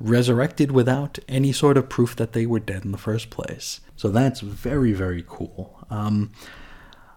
resurrected 0.00 0.70
without 0.70 1.18
any 1.28 1.52
sort 1.52 1.76
of 1.76 1.88
proof 1.88 2.14
that 2.16 2.32
they 2.32 2.46
were 2.46 2.60
dead 2.60 2.84
in 2.84 2.92
the 2.92 2.98
first 2.98 3.30
place. 3.30 3.80
So 3.96 4.08
that's 4.08 4.40
very, 4.40 4.92
very 4.92 5.24
cool. 5.26 5.84
Um, 5.90 6.32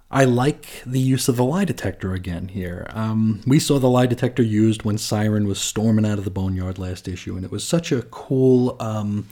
I 0.10 0.26
like 0.26 0.84
the 0.86 1.00
use 1.00 1.30
of 1.30 1.38
the 1.38 1.46
lie 1.46 1.64
detector 1.64 2.14
again 2.14 2.50
here. 2.50 2.86
Um, 2.90 3.42
we 3.48 3.60
saw 3.60 3.80
the 3.80 3.90
lie 3.90 4.08
detector 4.08 4.44
used 4.44 4.84
when 4.84 4.98
Siryn 4.98 5.46
was 5.48 5.62
storming 5.62 6.06
out 6.06 6.18
of 6.18 6.26
the 6.26 6.32
boneyard 6.32 6.78
last 6.78 7.08
issue, 7.08 7.36
and 7.36 7.46
it 7.46 7.52
was 7.52 7.64
such 7.64 7.94
a 7.94 8.02
cool. 8.02 8.76
Um, 8.82 9.28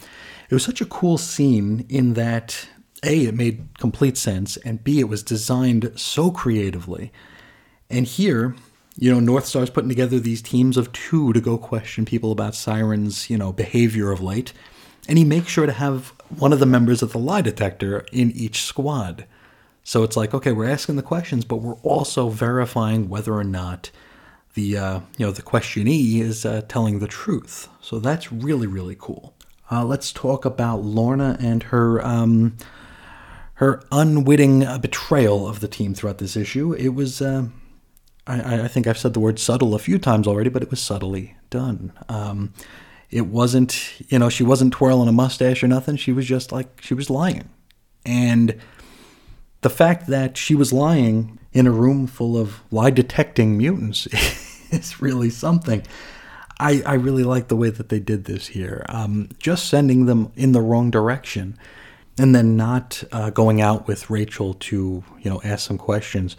it 0.49 0.53
was 0.53 0.63
such 0.63 0.79
a 0.79 0.85
cool 0.85 1.17
scene 1.17 1.85
in 1.89 2.13
that 2.13 2.69
a 3.03 3.25
it 3.25 3.35
made 3.35 3.77
complete 3.77 4.15
sense, 4.15 4.55
and 4.57 4.81
b 4.83 5.01
it 5.01 5.09
was 5.09 5.21
designed 5.21 5.91
so 5.95 6.31
creatively. 6.31 7.11
And 7.89 8.05
here, 8.05 8.55
you 8.99 9.09
know, 9.09 9.21
North 9.21 9.45
Star's 9.45 9.69
putting 9.69 9.87
together 9.87 10.19
these 10.19 10.41
teams 10.41 10.75
of 10.75 10.91
two 10.91 11.31
to 11.31 11.39
go 11.39 11.57
question 11.57 12.03
people 12.03 12.33
about 12.33 12.51
Siryn's, 12.51 13.29
you 13.29 13.37
know, 13.37 13.53
behavior 13.53 14.11
of 14.11 14.21
late, 14.21 14.51
and 15.07 15.17
he 15.17 15.23
makes 15.23 15.47
sure 15.47 15.65
to 15.65 15.71
have 15.71 16.09
one 16.37 16.51
of 16.51 16.59
the 16.59 16.65
members 16.65 17.01
of 17.01 17.13
the 17.13 17.17
lie 17.17 17.41
detector 17.41 18.05
in 18.11 18.29
each 18.31 18.61
squad. 18.61 19.25
So 19.85 20.03
it's 20.03 20.17
like, 20.17 20.33
okay, 20.33 20.51
we're 20.51 20.69
asking 20.69 20.97
the 20.97 21.01
questions, 21.01 21.45
but 21.45 21.57
we're 21.57 21.75
also 21.75 22.27
verifying 22.27 23.07
whether 23.07 23.33
or 23.33 23.45
not 23.45 23.89
the 24.53 24.77
uh, 24.77 24.99
you 25.17 25.25
know 25.25 25.31
the 25.31 25.41
questionee 25.41 26.19
is 26.19 26.45
uh, 26.45 26.63
telling 26.67 26.99
the 26.99 27.07
truth. 27.07 27.69
So 27.81 27.99
that's 27.99 28.33
really 28.33 28.67
really 28.67 28.97
cool. 28.99 29.33
Uh, 29.71 29.85
let's 29.85 30.11
talk 30.11 30.43
about 30.43 30.83
Lorna 30.83 31.37
and 31.39 31.63
her 31.63 32.05
um, 32.05 32.57
her 33.55 33.81
unwitting 33.93 34.59
betrayal 34.81 35.47
of 35.47 35.61
the 35.61 35.69
team 35.69 35.93
throughout 35.93 36.17
this 36.17 36.35
issue. 36.35 36.73
It 36.73 36.89
was. 36.89 37.21
I, 38.29 38.63
I, 38.63 38.67
think 38.67 38.85
I've 38.85 38.97
said 38.97 39.13
the 39.13 39.19
word 39.19 39.39
subtle 39.39 39.73
a 39.73 39.79
few 39.79 39.97
times 39.97 40.27
already, 40.27 40.49
but 40.49 40.61
it 40.61 40.69
was 40.69 40.79
subtly 40.79 41.35
done. 41.49 41.91
Um, 42.07 42.53
it 43.09 43.25
wasn't, 43.25 43.99
you 44.09 44.19
know, 44.19 44.29
she 44.29 44.43
wasn't 44.43 44.73
twirling 44.73 45.07
a 45.07 45.11
mustache 45.11 45.63
or 45.63 45.67
nothing. 45.67 45.95
She 45.95 46.11
was 46.11 46.25
just 46.25 46.51
like, 46.51 46.81
she 46.81 46.93
was 46.93 47.09
lying. 47.09 47.49
And 48.05 48.59
the 49.61 49.69
fact 49.69 50.07
that 50.07 50.37
she 50.37 50.53
was 50.53 50.71
lying 50.71 51.39
in 51.51 51.65
a 51.65 51.71
room 51.71 52.05
full 52.05 52.37
of 52.37 52.61
lie 52.71 52.91
detecting 52.91 53.57
mutants 53.57 54.05
is 54.71 55.01
really 55.01 55.31
something. 55.31 55.83
I, 56.59 56.83
I 56.85 56.93
really 56.95 57.23
like 57.23 57.47
the 57.47 57.55
way 57.55 57.69
that 57.69 57.89
they 57.89 57.99
did 57.99 58.25
this 58.25 58.47
here. 58.47 58.85
Um, 58.89 59.29
just 59.39 59.69
sending 59.69 60.05
them 60.05 60.31
in 60.35 60.51
the 60.51 60.61
wrong 60.61 60.91
direction 60.91 61.57
and 62.19 62.35
then 62.35 62.57
not 62.57 63.03
uh, 63.11 63.29
going 63.29 63.61
out 63.61 63.87
with 63.87 64.09
Rachel 64.09 64.53
to, 64.55 65.03
you 65.19 65.31
know, 65.31 65.41
ask 65.43 65.65
some 65.65 65.77
questions. 65.77 66.35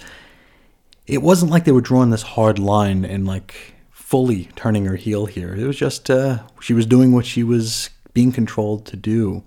It 1.11 1.23
wasn't 1.23 1.51
like 1.51 1.64
they 1.64 1.73
were 1.73 1.81
drawing 1.81 2.11
this 2.11 2.23
hard 2.23 2.59
line 2.59 3.05
and 3.05 3.27
like 3.27 3.75
fully 3.90 4.49
turning 4.57 4.85
her 4.87 4.96
heel 4.96 5.27
here. 5.27 5.55
It 5.55 5.66
was 5.66 5.77
just 5.77 6.11
uh, 6.11 6.40
she 6.61 6.75
was 6.75 6.87
doing 6.87 7.12
what 7.12 7.27
she 7.27 7.42
was 7.42 7.90
being 8.12 8.33
controlled 8.33 8.87
to 8.87 8.96
do. 8.96 9.42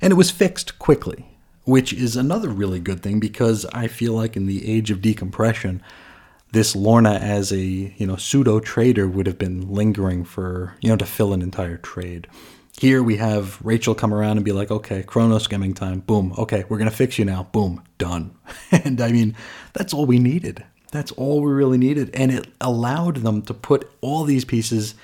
And 0.00 0.12
it 0.12 0.16
was 0.16 0.30
fixed 0.30 0.78
quickly 0.78 1.26
which 1.70 1.92
is 1.92 2.16
another 2.16 2.48
really 2.48 2.80
good 2.80 3.00
thing 3.00 3.20
because 3.20 3.64
I 3.66 3.86
feel 3.86 4.14
like 4.14 4.36
in 4.36 4.46
the 4.46 4.68
age 4.68 4.90
of 4.90 5.00
decompression, 5.00 5.82
this 6.52 6.74
Lorna 6.74 7.12
as 7.12 7.52
a 7.52 7.60
you 7.60 8.06
know 8.06 8.16
pseudo 8.16 8.58
trader 8.60 9.06
would 9.06 9.26
have 9.26 9.38
been 9.38 9.72
lingering 9.72 10.24
for 10.24 10.74
you 10.80 10.88
know 10.88 10.96
to 10.96 11.06
fill 11.06 11.32
an 11.32 11.42
entire 11.42 11.76
trade. 11.76 12.26
Here 12.78 13.02
we 13.02 13.16
have 13.16 13.60
Rachel 13.62 13.94
come 13.94 14.14
around 14.14 14.38
and 14.38 14.44
be 14.44 14.52
like, 14.52 14.70
okay, 14.70 15.02
chrono 15.02 15.38
skimming 15.38 15.74
time, 15.74 16.00
boom, 16.00 16.32
okay, 16.38 16.64
we're 16.68 16.78
gonna 16.78 16.90
fix 16.90 17.18
you 17.18 17.24
now, 17.24 17.44
boom, 17.52 17.82
done. 17.98 18.34
and 18.72 19.00
I 19.00 19.12
mean, 19.12 19.36
that's 19.72 19.94
all 19.94 20.06
we 20.06 20.18
needed. 20.18 20.64
That's 20.90 21.12
all 21.12 21.40
we 21.40 21.52
really 21.52 21.78
needed, 21.78 22.10
and 22.14 22.32
it 22.32 22.48
allowed 22.60 23.18
them 23.18 23.42
to 23.42 23.54
put 23.54 23.90
all 24.00 24.24
these 24.24 24.44
pieces 24.44 24.94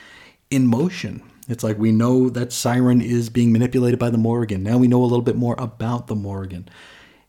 in 0.51 0.67
motion 0.67 1.23
it's 1.49 1.63
like 1.63 1.79
we 1.79 1.93
know 1.93 2.29
that 2.31 2.49
Siryn 2.49 3.03
is 3.03 3.31
being 3.31 3.53
manipulated 3.53 3.99
by 3.99 4.11
the 4.11 4.19
Morrigan. 4.19 4.63
Now 4.63 4.79
we 4.79 4.89
know 4.89 5.03
a 5.03 5.07
little 5.07 5.23
bit 5.23 5.37
more 5.37 5.55
about 5.59 6.09
the 6.09 6.15
Morrigan. 6.15 6.69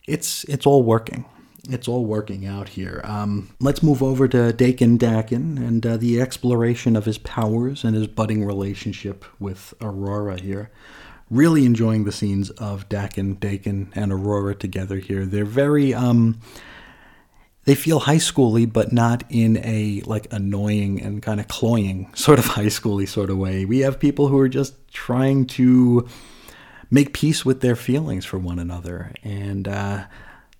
It's 0.07 0.43
it's 0.45 0.65
all 0.65 0.83
working. 0.83 1.25
It's 1.69 1.87
all 1.87 2.05
working 2.05 2.45
out 2.45 2.69
here. 2.69 3.01
Um, 3.03 3.49
let's 3.59 3.83
move 3.83 4.01
over 4.01 4.27
to 4.29 4.53
Daken 4.53 4.97
Daken 4.97 5.57
and 5.57 5.85
uh, 5.85 5.97
the 5.97 6.21
exploration 6.21 6.95
of 6.95 7.05
his 7.05 7.17
powers 7.17 7.83
and 7.83 7.93
his 7.93 8.07
budding 8.07 8.45
relationship 8.45 9.25
with 9.39 9.73
Aurora 9.81 10.39
here. 10.39 10.71
Really 11.29 11.65
enjoying 11.65 12.05
the 12.05 12.13
scenes 12.13 12.51
of 12.51 12.87
Daken, 12.87 13.37
Daken, 13.37 13.89
and 13.93 14.13
Aurora 14.13 14.55
together 14.55 14.97
here. 14.99 15.25
They're 15.25 15.43
very 15.43 15.93
um, 15.93 16.39
they 17.67 17.75
feel 17.75 17.99
high 17.99 18.15
schooly, 18.15 18.71
but 18.71 18.93
not 18.93 19.25
in 19.29 19.57
a 19.57 20.01
like 20.05 20.31
annoying 20.31 21.01
and 21.01 21.21
kind 21.21 21.41
of 21.41 21.49
cloying 21.49 22.09
sort 22.15 22.39
of 22.39 22.45
high 22.55 22.67
schooly 22.67 23.05
sort 23.05 23.29
of 23.29 23.37
way. 23.37 23.65
We 23.65 23.79
have 23.79 23.99
people 23.99 24.29
who 24.29 24.39
are 24.39 24.47
just 24.47 24.73
trying 24.93 25.45
to 25.47 26.07
make 26.89 27.13
peace 27.13 27.43
with 27.43 27.59
their 27.59 27.75
feelings 27.75 28.23
for 28.23 28.37
one 28.37 28.57
another, 28.57 29.11
and 29.21 29.67
uh, 29.67 30.05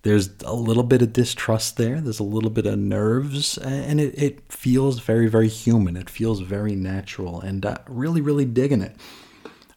there's 0.02 0.28
a 0.44 0.52
little 0.52 0.82
bit 0.82 1.00
of 1.00 1.14
distrust 1.14 1.78
there. 1.78 1.98
There's 2.02 2.20
a 2.20 2.24
little 2.24 2.50
bit 2.50 2.66
of 2.66 2.78
nerves, 2.78 3.56
and 3.56 3.98
it, 3.98 4.22
it 4.22 4.52
feels 4.52 5.00
very, 5.00 5.28
very 5.28 5.48
human. 5.48 5.96
It 5.96 6.10
feels 6.10 6.40
very 6.40 6.76
natural, 6.76 7.40
and 7.40 7.64
uh, 7.64 7.78
really, 7.88 8.20
really 8.20 8.44
digging 8.44 8.82
it 8.82 8.94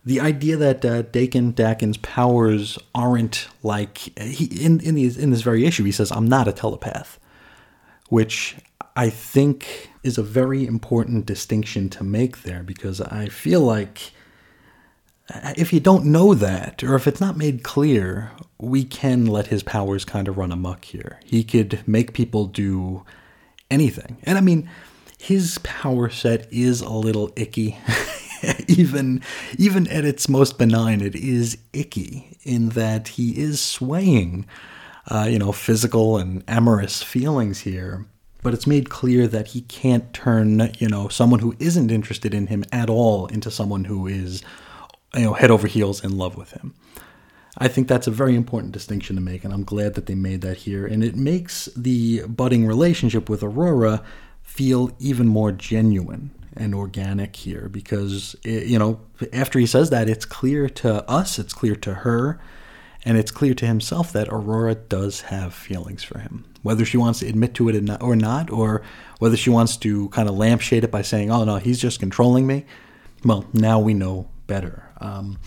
the 0.04 0.20
idea 0.20 0.58
that 0.58 0.84
uh, 0.84 1.04
Daken 1.04 1.54
Daken's 1.54 1.98
powers 1.98 2.78
aren't 2.94 3.48
like 3.63 4.00
he 4.20 4.46
in 4.46 4.82
in, 4.82 4.96
these, 4.96 5.15
in 5.15 5.30
this 5.30 5.44
very 5.44 5.63
issue 5.63 5.84
he 5.84 5.91
says 5.91 6.12
I'm 6.12 6.28
not 6.28 6.48
a 6.48 6.52
telepath 6.52 7.20
which 8.12 8.58
I 8.97 9.10
think 9.10 9.89
is 10.04 10.17
a 10.17 10.21
very 10.21 10.67
important 10.67 11.26
distinction 11.26 11.88
to 11.91 12.04
make 12.04 12.43
there 12.43 12.62
because 12.62 13.00
I 13.00 13.30
feel 13.30 13.62
like 13.62 14.12
uh, 15.34 15.54
if 15.56 15.71
you 15.71 15.80
don't 15.80 16.04
know 16.04 16.34
that, 16.34 16.84
or 16.84 16.95
if 16.95 17.08
it's 17.08 17.21
not 17.21 17.38
made 17.38 17.63
clear, 17.63 18.32
we 18.58 18.84
can 18.84 19.28
let 19.28 19.47
his 19.47 19.63
powers 19.63 20.04
kind 20.04 20.28
of 20.28 20.38
run 20.38 20.52
amok 20.52 20.84
here. 20.84 21.21
He 21.24 21.41
could 21.45 21.88
make 21.88 22.12
people 22.12 22.47
do 22.47 23.06
anything. 23.69 24.17
And 24.24 24.38
I 24.38 24.41
mean, 24.41 24.69
his 25.17 25.58
power 25.60 26.10
set 26.10 26.52
is 26.52 26.82
a 26.82 26.89
little 26.89 27.32
icky. 27.38 27.78
even 28.67 29.21
even 29.58 29.88
at 29.88 30.04
its 30.04 30.28
most 30.28 30.58
benign, 30.58 31.00
it 31.00 31.15
is 31.15 31.58
icky 31.71 32.38
in 32.43 32.69
that 32.69 33.08
he 33.08 33.39
is 33.39 33.62
swaying 33.62 34.45
uh, 35.10 35.28
you 35.30 35.40
know, 35.40 35.52
physical 35.52 36.18
and 36.18 36.44
amorous 36.48 37.02
feelings 37.02 37.62
here. 37.62 38.06
But 38.44 38.54
it's 38.54 38.68
made 38.68 38.90
clear 38.90 39.28
that 39.28 39.50
he 39.50 39.62
can't 39.62 40.14
turn, 40.14 40.72
you 40.80 40.88
know, 40.88 41.08
someone 41.10 41.40
who 41.40 41.56
isn't 41.60 41.92
interested 41.92 42.34
in 42.34 42.48
him 42.48 42.64
at 42.72 42.90
all 42.90 43.28
into 43.28 43.52
someone 43.52 43.86
who 43.86 44.08
is, 44.08 44.42
you 45.14 45.26
know, 45.26 45.34
head 45.34 45.52
over 45.52 45.68
heels 45.68 46.04
in 46.04 46.18
love 46.18 46.36
with 46.36 46.52
him. 46.52 46.74
I 47.58 47.68
think 47.68 47.88
that's 47.88 48.08
a 48.08 48.12
very 48.12 48.36
important 48.36 48.72
distinction 48.72 49.16
to 49.16 49.22
make, 49.22 49.44
and 49.44 49.54
I'm 49.54 49.64
glad 49.64 49.94
that 49.94 50.06
they 50.06 50.16
made 50.16 50.42
that 50.42 50.58
here. 50.58 50.88
And 50.88 51.04
it 51.04 51.16
makes 51.16 51.66
the 51.76 52.24
budding 52.26 52.66
relationship 52.66 53.30
with 53.30 53.44
Aurora 53.44 54.04
feel 54.42 54.92
even 55.00 55.28
more 55.28 55.52
genuine 55.52 56.32
and 56.56 56.74
organic 56.74 57.36
here 57.36 57.70
because, 57.70 58.36
it, 58.44 58.68
you 58.68 58.80
know, 58.80 59.02
after 59.34 59.60
he 59.60 59.66
says 59.66 59.90
that, 59.90 60.10
it's 60.10 60.26
clear 60.26 60.70
to 60.70 61.08
us, 61.10 61.38
it's 61.38 61.54
clear 61.54 61.76
to 61.76 61.94
her, 61.94 62.40
and 63.04 63.18
it's 63.18 63.32
clear 63.32 63.54
to 63.56 63.66
himself 63.66 64.12
that 64.14 64.28
Aurora 64.30 64.76
does 64.76 65.22
have 65.22 65.54
feelings 65.54 66.04
for 66.04 66.20
him. 66.20 66.46
Whether 66.62 66.86
she 66.86 66.98
wants 66.98 67.20
to 67.20 67.28
admit 67.28 67.56
to 67.56 67.70
it 67.70 68.02
or 68.02 68.16
not, 68.16 68.52
or 68.52 68.84
whether 69.20 69.36
she 69.36 69.50
wants 69.50 69.78
to 69.78 70.10
kind 70.10 70.30
of 70.30 70.36
lampshade 70.36 70.84
it 70.84 70.92
by 70.92 71.02
saying, 71.02 71.32
oh 71.32 71.44
no, 71.44 71.58
he's 71.58 71.80
just 71.80 72.00
controlling 72.00 72.46
me, 72.46 72.66
well, 73.24 73.46
now 73.54 73.80
we 73.80 73.94
know 73.94 74.30
better. 74.48 74.90
Um, 75.00 75.40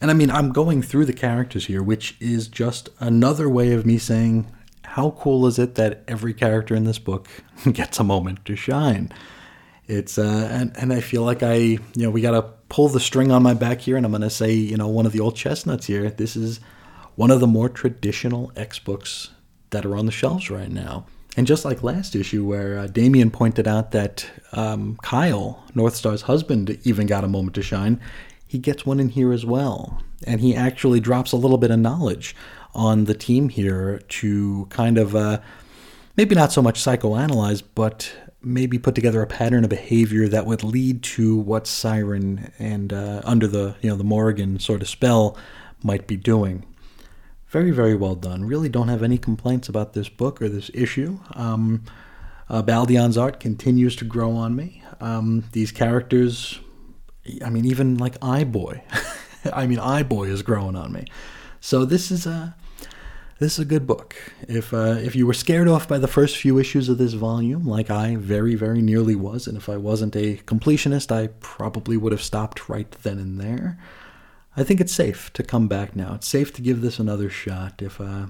and 0.00 0.10
I 0.10 0.14
mean, 0.14 0.30
I'm 0.30 0.52
going 0.52 0.82
through 0.82 1.06
the 1.06 1.14
characters 1.14 1.66
here, 1.66 1.82
which 1.82 2.16
is 2.20 2.48
just 2.48 2.90
another 3.00 3.48
way 3.48 3.72
of 3.72 3.86
me 3.86 3.96
saying, 3.96 4.46
how 4.82 5.10
cool 5.12 5.46
is 5.46 5.58
it 5.58 5.76
that 5.76 6.04
every 6.06 6.34
character 6.34 6.74
in 6.74 6.84
this 6.84 6.98
book 6.98 7.28
gets 7.72 7.98
a 7.98 8.04
moment 8.04 8.44
to 8.44 8.56
shine? 8.56 9.10
It's 9.86 10.16
uh, 10.18 10.48
and 10.50 10.74
and 10.76 10.92
I 10.92 11.00
feel 11.00 11.22
like 11.22 11.42
I 11.42 11.56
you 11.56 11.80
know 11.96 12.10
we 12.10 12.22
gotta 12.22 12.42
pull 12.70 12.88
the 12.88 13.00
string 13.00 13.30
on 13.30 13.42
my 13.42 13.52
back 13.54 13.80
here, 13.80 13.96
and 13.96 14.06
I'm 14.06 14.12
gonna 14.12 14.30
say 14.30 14.52
you 14.52 14.76
know 14.76 14.88
one 14.88 15.04
of 15.04 15.12
the 15.12 15.20
old 15.20 15.36
chestnuts 15.36 15.86
here. 15.86 16.08
This 16.10 16.36
is 16.36 16.60
one 17.16 17.30
of 17.30 17.40
the 17.40 17.46
more 17.46 17.68
traditional 17.68 18.52
X 18.56 18.78
books 18.78 19.30
that 19.70 19.84
are 19.84 19.96
on 19.96 20.06
the 20.06 20.12
shelves 20.12 20.50
right 20.50 20.70
now. 20.70 21.06
And 21.36 21.46
just 21.46 21.64
like 21.64 21.82
last 21.82 22.14
issue, 22.14 22.44
where 22.44 22.78
uh, 22.78 22.86
Damian 22.86 23.30
pointed 23.30 23.66
out 23.66 23.90
that 23.90 24.30
um, 24.52 24.96
Kyle, 25.02 25.64
Northstar's 25.74 26.22
husband, 26.22 26.78
even 26.84 27.06
got 27.06 27.24
a 27.24 27.28
moment 27.28 27.54
to 27.56 27.62
shine, 27.62 28.00
he 28.46 28.58
gets 28.58 28.86
one 28.86 29.00
in 29.00 29.08
here 29.08 29.32
as 29.32 29.44
well. 29.44 30.00
And 30.26 30.40
he 30.40 30.54
actually 30.54 31.00
drops 31.00 31.32
a 31.32 31.36
little 31.36 31.58
bit 31.58 31.72
of 31.72 31.80
knowledge 31.80 32.36
on 32.72 33.04
the 33.04 33.14
team 33.14 33.48
here 33.48 33.98
to 34.08 34.66
kind 34.70 34.96
of 34.96 35.16
uh, 35.16 35.40
maybe 36.16 36.36
not 36.36 36.52
so 36.52 36.62
much 36.62 36.80
psychoanalyze, 36.80 37.62
but 37.74 38.12
maybe 38.40 38.78
put 38.78 38.94
together 38.94 39.22
a 39.22 39.26
pattern 39.26 39.64
of 39.64 39.70
behavior 39.70 40.28
that 40.28 40.46
would 40.46 40.62
lead 40.62 41.02
to 41.02 41.36
what 41.36 41.64
Siryn 41.64 42.52
and 42.58 42.92
uh, 42.92 43.22
under 43.24 43.46
the 43.46 43.74
you 43.80 43.90
know 43.90 43.96
the 43.96 44.04
Morrigan 44.04 44.58
sort 44.60 44.82
of 44.82 44.88
spell 44.88 45.36
might 45.82 46.06
be 46.06 46.16
doing. 46.16 46.64
Very 47.54 47.70
very 47.70 47.94
well 47.94 48.16
done. 48.16 48.44
Really 48.44 48.68
don't 48.68 48.88
have 48.88 49.02
any 49.04 49.16
complaints 49.16 49.68
about 49.68 49.92
this 49.92 50.08
book 50.08 50.42
or 50.42 50.48
this 50.48 50.70
issue. 50.74 51.20
Um, 51.34 51.84
Uh, 52.50 52.62
Baldeón's 52.62 53.16
art 53.16 53.40
continues 53.40 53.96
to 53.96 54.04
grow 54.04 54.32
on 54.32 54.54
me. 54.54 54.82
Um, 55.00 55.44
these 55.52 55.72
characters, 55.72 56.60
I 57.42 57.48
mean, 57.48 57.64
even 57.64 57.96
like 57.96 58.16
Eye-Boy. 58.20 58.82
I 59.52 59.66
mean, 59.66 59.78
Eye-Boy 59.78 60.24
is 60.24 60.42
growing 60.42 60.76
on 60.76 60.92
me. 60.92 61.04
So 61.60 61.86
this 61.86 62.10
is 62.10 62.26
a 62.26 62.54
this 63.38 63.54
is 63.54 63.60
a 63.60 63.64
good 63.64 63.86
book. 63.86 64.14
If 64.46 64.74
uh, 64.74 64.96
if 65.08 65.16
you 65.16 65.26
were 65.26 65.34
scared 65.44 65.68
off 65.68 65.88
by 65.88 65.98
the 65.98 66.12
first 66.18 66.36
few 66.36 66.58
issues 66.58 66.88
of 66.90 66.98
this 66.98 67.14
volume, 67.14 67.64
like 67.76 67.90
I 67.90 68.16
very 68.16 68.56
very 68.56 68.82
nearly 68.82 69.14
was, 69.28 69.46
and 69.48 69.56
if 69.56 69.68
I 69.68 69.78
wasn't 69.78 70.14
a 70.16 70.36
completionist, 70.52 71.10
I 71.10 71.28
probably 71.40 71.96
would 71.96 72.12
have 72.12 72.22
stopped 72.30 72.68
right 72.68 72.90
then 73.04 73.18
and 73.18 73.40
there. 73.40 73.78
I 74.56 74.62
think 74.62 74.80
it's 74.80 74.94
safe 74.94 75.32
to 75.32 75.42
come 75.42 75.68
back 75.68 75.96
now. 75.96 76.14
It's 76.14 76.28
safe 76.28 76.52
to 76.54 76.62
give 76.62 76.80
this 76.80 76.98
another 76.98 77.28
shot. 77.28 77.82
If 77.82 78.00
uh, 78.00 78.26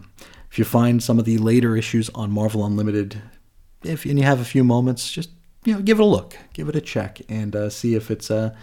if 0.50 0.58
you 0.58 0.64
find 0.64 1.02
some 1.02 1.18
of 1.18 1.24
the 1.24 1.38
later 1.38 1.76
issues 1.76 2.08
on 2.14 2.30
Marvel 2.30 2.64
Unlimited, 2.64 3.20
if 3.82 4.04
and 4.04 4.18
you 4.18 4.24
have 4.24 4.40
a 4.40 4.44
few 4.44 4.64
moments, 4.64 5.10
just 5.10 5.30
you 5.64 5.74
know 5.74 5.80
give 5.80 5.98
it 5.98 6.02
a 6.02 6.06
look, 6.06 6.36
give 6.52 6.68
it 6.68 6.76
a 6.76 6.80
check, 6.80 7.20
and 7.28 7.54
uh, 7.54 7.68
see 7.68 7.94
if 7.94 8.10
it's 8.10 8.30
uh, 8.30 8.54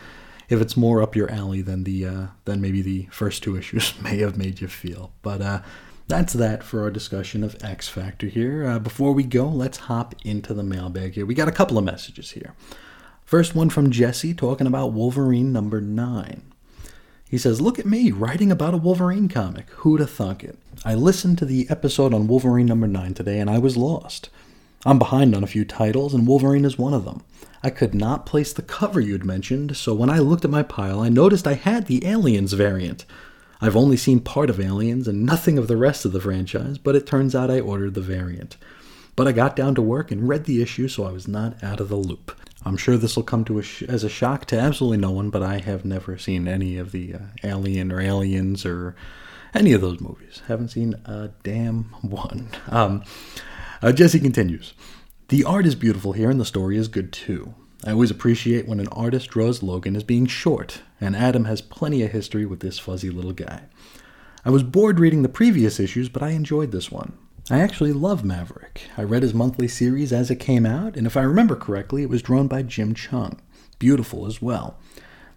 if 0.49 0.59
it's 0.59 0.75
more 0.75 1.01
up 1.01 1.15
your 1.15 1.31
alley 1.31 1.61
than 1.61 1.83
the 1.83 2.05
uh, 2.05 2.27
than 2.45 2.61
maybe 2.61 2.81
the 2.81 3.07
first 3.11 3.43
two 3.43 3.55
issues 3.55 3.93
may 4.01 4.17
have 4.19 4.37
made 4.37 4.61
you 4.61 4.67
feel. 4.67 5.11
But 5.21 5.41
uh, 5.41 5.61
that's 6.07 6.33
that 6.33 6.63
for 6.63 6.81
our 6.81 6.91
discussion 6.91 7.43
of 7.43 7.55
X 7.63 7.87
Factor 7.87 8.27
here. 8.27 8.67
Uh, 8.67 8.79
before 8.79 9.13
we 9.13 9.23
go, 9.23 9.47
let's 9.47 9.77
hop 9.77 10.15
into 10.25 10.53
the 10.53 10.63
mailbag 10.63 11.13
here. 11.13 11.25
We 11.25 11.35
got 11.35 11.47
a 11.47 11.53
couple 11.53 11.77
of 11.77 11.83
messages 11.83 12.31
here. 12.31 12.53
First 13.23 13.55
one 13.55 13.69
from 13.69 13.91
Jesse 13.91 14.33
talking 14.33 14.67
about 14.67 14.91
Wolverine 14.91 15.53
number 15.53 15.79
nine. 15.79 16.51
He 17.31 17.37
says, 17.37 17.61
Look 17.61 17.79
at 17.79 17.85
me 17.85 18.11
writing 18.11 18.51
about 18.51 18.73
a 18.73 18.77
Wolverine 18.77 19.29
comic. 19.29 19.69
Who'da 19.69 20.05
thunk 20.05 20.43
it? 20.43 20.57
I 20.83 20.95
listened 20.95 21.37
to 21.37 21.45
the 21.45 21.65
episode 21.69 22.13
on 22.13 22.27
Wolverine 22.27 22.65
number 22.65 22.87
9 22.87 23.13
today 23.13 23.39
and 23.39 23.49
I 23.49 23.57
was 23.57 23.77
lost. 23.77 24.29
I'm 24.85 24.99
behind 24.99 25.33
on 25.33 25.41
a 25.41 25.47
few 25.47 25.63
titles, 25.63 26.13
and 26.13 26.27
Wolverine 26.27 26.65
is 26.65 26.77
one 26.77 26.93
of 26.93 27.05
them. 27.05 27.23
I 27.63 27.69
could 27.69 27.93
not 27.93 28.25
place 28.25 28.51
the 28.51 28.61
cover 28.61 28.99
you'd 28.99 29.23
mentioned, 29.23 29.77
so 29.77 29.93
when 29.93 30.09
I 30.09 30.19
looked 30.19 30.43
at 30.43 30.51
my 30.51 30.63
pile, 30.63 30.99
I 30.99 31.07
noticed 31.07 31.47
I 31.47 31.53
had 31.53 31.85
the 31.85 32.05
Aliens 32.05 32.51
variant. 32.51 33.05
I've 33.61 33.77
only 33.77 33.95
seen 33.95 34.19
part 34.19 34.49
of 34.49 34.59
Aliens 34.59 35.07
and 35.07 35.25
nothing 35.25 35.57
of 35.57 35.67
the 35.69 35.77
rest 35.77 36.03
of 36.03 36.11
the 36.11 36.19
franchise, 36.19 36.77
but 36.79 36.95
it 36.95 37.05
turns 37.05 37.33
out 37.33 37.51
I 37.51 37.61
ordered 37.61 37.93
the 37.93 38.01
variant. 38.01 38.57
But 39.21 39.27
I 39.27 39.33
got 39.33 39.55
down 39.55 39.75
to 39.75 39.83
work 39.83 40.09
and 40.09 40.27
read 40.27 40.45
the 40.45 40.63
issue, 40.63 40.87
so 40.87 41.03
I 41.03 41.11
was 41.11 41.27
not 41.27 41.63
out 41.63 41.79
of 41.79 41.89
the 41.89 41.95
loop. 41.95 42.35
I'm 42.65 42.75
sure 42.75 42.97
this 42.97 43.15
will 43.15 43.21
come 43.21 43.45
to 43.45 43.59
a 43.59 43.61
sh- 43.61 43.83
as 43.83 44.03
a 44.03 44.09
shock 44.09 44.45
to 44.45 44.59
absolutely 44.59 44.97
no 44.97 45.11
one, 45.11 45.29
but 45.29 45.43
I 45.43 45.59
have 45.59 45.85
never 45.85 46.17
seen 46.17 46.47
any 46.47 46.75
of 46.79 46.91
the 46.91 47.13
uh, 47.13 47.19
Alien 47.43 47.91
or 47.91 48.01
Aliens 48.01 48.65
or 48.65 48.95
any 49.53 49.73
of 49.73 49.81
those 49.81 50.01
movies. 50.01 50.41
Haven't 50.47 50.69
seen 50.69 50.95
a 51.05 51.29
damn 51.43 51.83
one. 52.01 52.49
Um, 52.69 53.03
uh, 53.83 53.91
Jesse 53.91 54.19
continues. 54.19 54.73
The 55.27 55.43
art 55.43 55.67
is 55.67 55.75
beautiful 55.75 56.13
here, 56.13 56.31
and 56.31 56.39
the 56.39 56.43
story 56.43 56.75
is 56.75 56.87
good 56.87 57.13
too. 57.13 57.53
I 57.83 57.91
always 57.91 58.09
appreciate 58.09 58.67
when 58.67 58.79
an 58.79 58.87
artist 58.87 59.29
draws 59.29 59.61
Logan 59.61 59.95
as 59.95 60.03
being 60.03 60.25
short, 60.25 60.81
and 60.99 61.15
Adam 61.15 61.45
has 61.45 61.61
plenty 61.61 62.01
of 62.01 62.11
history 62.11 62.47
with 62.47 62.61
this 62.61 62.79
fuzzy 62.79 63.11
little 63.11 63.33
guy. 63.33 63.65
I 64.43 64.49
was 64.49 64.63
bored 64.63 64.99
reading 64.99 65.21
the 65.21 65.29
previous 65.29 65.79
issues, 65.79 66.09
but 66.09 66.23
I 66.23 66.29
enjoyed 66.29 66.71
this 66.71 66.89
one. 66.91 67.19
I 67.49 67.59
actually 67.59 67.91
love 67.91 68.23
Maverick. 68.23 68.83
I 68.97 69.03
read 69.03 69.23
his 69.23 69.33
monthly 69.33 69.67
series 69.67 70.13
as 70.13 70.29
it 70.29 70.35
came 70.35 70.65
out, 70.65 70.95
and 70.95 71.07
if 71.07 71.17
I 71.17 71.21
remember 71.21 71.55
correctly, 71.55 72.03
it 72.03 72.09
was 72.09 72.21
drawn 72.21 72.47
by 72.47 72.61
Jim 72.61 72.93
Cheung. 72.93 73.39
Beautiful 73.79 74.25
as 74.25 74.41
well. 74.41 74.77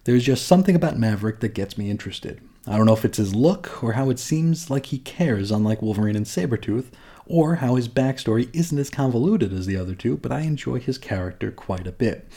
There's 0.03 0.23
just 0.23 0.45
something 0.45 0.75
about 0.75 0.99
Maverick 0.99 1.39
that 1.39 1.55
gets 1.55 1.77
me 1.77 1.89
interested. 1.89 2.41
I 2.67 2.77
don't 2.77 2.85
know 2.85 2.93
if 2.93 3.05
it's 3.05 3.17
his 3.17 3.33
look 3.35 3.83
or 3.83 3.93
how 3.93 4.09
it 4.09 4.19
seems 4.19 4.69
like 4.69 4.87
he 4.87 4.99
cares, 4.99 5.51
unlike 5.51 5.81
Wolverine 5.81 6.15
and 6.15 6.25
Sabretooth, 6.25 6.85
or 7.25 7.55
how 7.55 7.75
his 7.75 7.87
backstory 7.87 8.49
isn't 8.53 8.77
as 8.77 8.89
convoluted 8.89 9.51
as 9.51 9.65
the 9.65 9.77
other 9.77 9.95
two, 9.95 10.17
but 10.17 10.31
I 10.31 10.41
enjoy 10.41 10.79
his 10.79 10.97
character 10.97 11.51
quite 11.51 11.87
a 11.87 11.91
bit. 11.91 12.27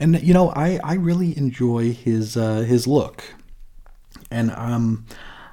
And 0.00 0.20
you 0.22 0.34
know, 0.34 0.50
I, 0.50 0.80
I 0.82 0.94
really 0.94 1.36
enjoy 1.36 1.92
his 1.92 2.36
uh, 2.36 2.60
his 2.60 2.86
look. 2.86 3.24
And 4.30 4.50
um 4.52 5.06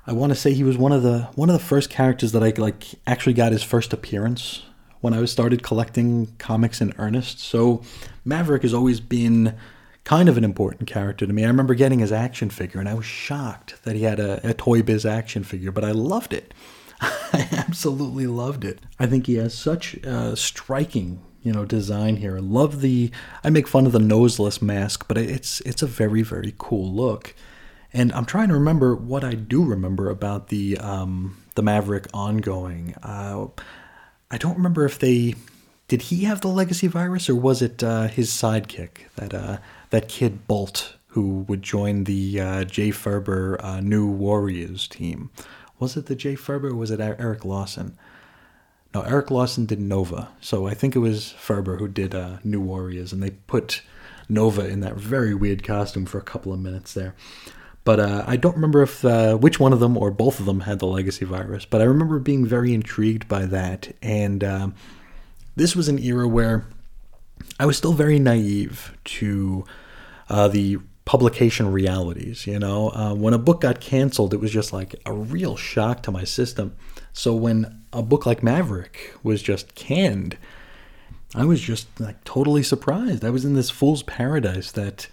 I 0.08 0.14
want 0.14 0.32
to 0.32 0.36
say 0.36 0.54
he 0.54 0.64
was 0.64 0.78
one 0.78 0.92
of 0.92 1.04
the 1.04 1.30
one 1.36 1.50
of 1.50 1.54
the 1.54 1.66
first 1.66 1.90
characters 1.90 2.32
that 2.34 2.44
I 2.44 2.54
like 2.58 2.86
actually 3.08 3.34
got 3.34 3.52
his 3.52 3.64
first 3.64 3.92
appearance 3.92 4.64
when 5.02 5.14
I 5.14 5.24
started 5.26 5.64
collecting 5.64 6.34
comics 6.38 6.82
in 6.82 6.94
earnest. 6.98 7.40
So 7.40 7.82
Maverick 8.24 8.62
has 8.62 8.74
always 8.74 9.00
been 9.00 9.56
kind 10.04 10.30
of 10.30 10.38
an 10.38 10.44
important 10.44 10.88
character 10.88 11.26
to 11.26 11.34
me. 11.34 11.44
I 11.44 11.48
remember 11.48 11.74
getting 11.74 12.00
his 12.00 12.12
action 12.12 12.50
figure 12.50 12.80
and 12.80 12.88
I 12.88 12.94
was 12.94 13.06
shocked 13.06 13.84
that 13.84 13.96
he 13.96 14.04
had 14.04 14.20
a, 14.20 14.48
a 14.48 14.54
Toy 14.54 14.84
Biz 14.84 15.06
action 15.06 15.44
figure, 15.44 15.72
but 15.72 15.84
I 15.84 15.92
loved 15.92 16.34
it. 16.34 16.54
I 17.02 17.48
absolutely 17.52 18.28
loved 18.28 18.64
it. 18.64 18.80
I 19.00 19.08
think 19.08 19.26
he 19.26 19.36
has 19.36 19.56
such 19.56 19.96
a 19.96 20.36
striking, 20.36 21.22
you 21.42 21.52
know, 21.52 21.66
design 21.66 22.18
here. 22.18 22.38
I 22.38 22.42
love 22.42 22.82
the. 22.82 23.12
I 23.44 23.50
make 23.50 23.68
fun 23.68 23.86
of 23.86 23.92
the 23.92 24.00
noseless 24.00 24.62
mask, 24.62 25.08
but 25.08 25.18
it's 25.18 25.62
it's 25.62 25.82
a 25.82 25.88
very 25.88 26.22
very 26.22 26.54
cool 26.58 26.92
look. 26.92 27.36
And 27.96 28.12
I'm 28.12 28.26
trying 28.26 28.50
to 28.50 28.56
remember 28.56 28.94
what 28.94 29.24
I 29.24 29.36
do 29.36 29.64
remember 29.64 30.10
about 30.10 30.50
the 30.50 30.78
um, 30.80 31.38
the 31.56 31.62
Maverick 31.62 32.08
ongoing. 32.14 32.94
Uh, 33.02 33.48
I 34.30 34.38
don't 34.38 34.58
remember 34.58 34.84
if 34.84 35.00
they 35.00 35.36
did 35.88 36.02
he 36.04 36.26
have 36.26 36.42
the 36.42 36.50
legacy 36.50 36.88
virus 36.88 37.30
or 37.30 37.36
was 37.36 37.62
it 37.62 37.82
uh, 37.82 38.10
his 38.10 38.30
sidekick 38.32 39.08
that 39.16 39.34
uh, 39.34 39.58
that 39.92 40.10
kid 40.10 40.46
Bolt 40.46 40.98
who 41.08 41.46
would 41.48 41.64
join 41.64 42.04
the 42.04 42.42
uh, 42.42 42.64
Jay 42.66 42.90
Faerber 42.90 43.64
uh, 43.64 43.80
New 43.80 44.06
Warriors 44.10 44.90
team. 44.90 45.30
Was 45.80 45.96
it 45.96 46.08
the 46.08 46.16
Jay 46.16 46.36
Faerber 46.36 46.72
or 46.72 46.76
was 46.76 46.92
it 46.92 47.00
Erik 47.00 47.46
Larsen? 47.46 47.98
No, 48.94 49.04
Erik 49.04 49.32
Larsen 49.32 49.66
did 49.66 49.80
Nova. 49.80 50.28
So 50.42 50.68
I 50.68 50.74
think 50.74 50.98
it 50.98 51.00
was 51.00 51.34
Faerber 51.40 51.80
who 51.80 51.88
did 51.88 52.14
uh, 52.14 52.40
New 52.44 52.60
Warriors, 52.60 53.14
and 53.14 53.24
they 53.24 53.32
put 53.32 53.82
Nova 54.28 54.68
in 54.68 54.82
that 54.82 54.96
very 54.96 55.34
weird 55.34 55.64
costume 55.64 56.06
for 56.06 56.18
a 56.18 56.22
couple 56.24 56.52
of 56.52 56.60
minutes 56.60 56.94
there. 56.94 57.16
But 57.86 58.00
uh, 58.00 58.24
I 58.28 58.36
don't 58.36 58.56
remember 58.56 58.82
if 58.82 59.06
uh, 59.06 59.38
which 59.38 59.60
one 59.60 59.72
of 59.72 59.80
them 59.80 59.96
or 59.96 60.12
both 60.12 60.40
of 60.40 60.48
them 60.48 60.62
had 60.62 60.80
the 60.80 60.88
legacy 60.88 61.24
virus. 61.24 61.66
But 61.66 61.82
I 61.82 61.86
remember 61.86 62.20
being 62.20 62.46
very 62.46 62.74
intrigued 62.74 63.28
by 63.28 63.46
that, 63.46 63.96
and 64.02 64.44
um, 64.44 64.76
this 65.56 65.76
was 65.76 65.88
an 65.88 66.00
era 66.00 66.28
where 66.28 66.66
I 67.60 67.66
was 67.68 67.78
still 67.78 67.94
very 67.94 68.18
naive 68.20 68.98
to 69.06 69.66
uh, 70.30 70.48
the 70.48 70.80
publication 71.06 71.72
realities. 71.72 72.48
You 72.48 72.58
know, 72.58 72.90
uh, 72.90 73.14
when 73.14 73.36
a 73.36 73.38
book 73.38 73.62
got 73.62 73.80
canceled, 73.80 74.34
it 74.34 74.40
was 74.40 74.52
just 74.52 74.74
like 74.74 74.96
a 75.06 75.14
real 75.14 75.56
shock 75.56 76.02
to 76.04 76.12
my 76.12 76.24
system. 76.24 76.76
So 77.14 77.36
when 77.36 77.84
a 77.94 78.02
book 78.02 78.26
like 78.26 78.42
Maverick 78.42 79.14
was 79.22 79.44
just 79.44 79.76
canned, 79.76 80.38
I 81.36 81.46
was 81.46 81.62
just 81.62 82.00
like 82.00 82.24
totally 82.24 82.64
surprised. 82.64 83.24
I 83.24 83.30
was 83.30 83.46
in 83.46 83.54
this 83.54 83.70
fool's 83.70 84.02
paradise 84.04 84.72
that 84.72 85.08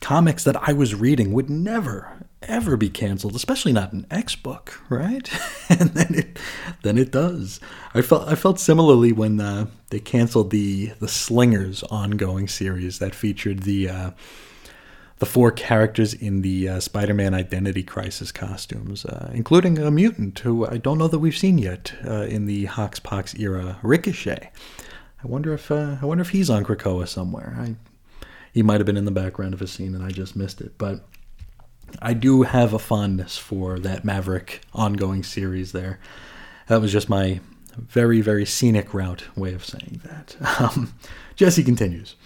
comics 0.00 0.44
that 0.44 0.56
I 0.68 0.72
was 0.72 0.94
reading 0.94 1.32
would 1.32 1.50
never 1.50 2.20
ever 2.42 2.76
be 2.76 2.88
canceled, 2.88 3.34
especially 3.34 3.72
not 3.72 3.92
an 3.92 4.06
X 4.10 4.34
book, 4.34 4.80
right? 4.88 5.30
and 5.68 5.90
then 5.90 6.14
it 6.14 6.38
then 6.82 6.98
it 6.98 7.10
does. 7.10 7.60
I 7.94 8.02
felt 8.02 8.28
I 8.28 8.34
felt 8.34 8.58
similarly 8.58 9.12
when 9.12 9.40
uh, 9.40 9.66
they 9.90 10.00
canceled 10.00 10.50
the 10.50 10.92
the 11.00 11.08
Slingers 11.08 11.82
ongoing 11.84 12.48
series 12.48 12.98
that 12.98 13.14
featured 13.14 13.60
the 13.60 13.88
uh, 13.88 14.10
the 15.18 15.26
four 15.26 15.50
characters 15.50 16.14
in 16.14 16.40
the 16.40 16.68
uh, 16.68 16.80
Spider 16.80 17.12
Man 17.14 17.34
Identity 17.34 17.82
Crisis 17.82 18.32
costumes, 18.32 19.04
uh, 19.04 19.30
including 19.34 19.78
a 19.78 19.90
mutant 19.90 20.38
who 20.40 20.66
I 20.66 20.78
don't 20.78 20.98
know 20.98 21.08
that 21.08 21.18
we've 21.18 21.36
seen 21.36 21.58
yet 21.58 21.94
uh, 22.06 22.22
in 22.22 22.46
the 22.46 22.66
Hoxpox 22.66 23.38
era, 23.38 23.78
Ricochet. 23.82 24.50
I 25.22 25.26
wonder 25.26 25.52
if 25.52 25.70
uh, 25.70 25.96
I 26.00 26.06
wonder 26.06 26.22
if 26.22 26.30
he's 26.30 26.48
on 26.48 26.64
Krakoa 26.64 27.06
somewhere. 27.06 27.54
I, 27.58 27.76
he 28.52 28.62
might 28.62 28.80
have 28.80 28.86
been 28.86 28.96
in 28.96 29.04
the 29.04 29.10
background 29.10 29.54
of 29.54 29.62
a 29.62 29.66
scene 29.66 29.94
and 29.94 30.04
I 30.04 30.10
just 30.10 30.36
missed 30.36 30.60
it. 30.60 30.76
But 30.78 31.04
I 32.00 32.14
do 32.14 32.42
have 32.42 32.72
a 32.72 32.78
fondness 32.78 33.36
for 33.38 33.78
that 33.80 34.04
Maverick 34.04 34.62
ongoing 34.72 35.22
series 35.22 35.72
there. 35.72 35.98
That 36.68 36.80
was 36.80 36.92
just 36.92 37.08
my 37.08 37.40
very, 37.76 38.20
very 38.20 38.44
scenic 38.44 38.92
route 38.94 39.24
way 39.36 39.54
of 39.54 39.64
saying 39.64 40.00
that. 40.04 40.36
Um, 40.60 40.94
Jesse 41.36 41.64
continues. 41.64 42.16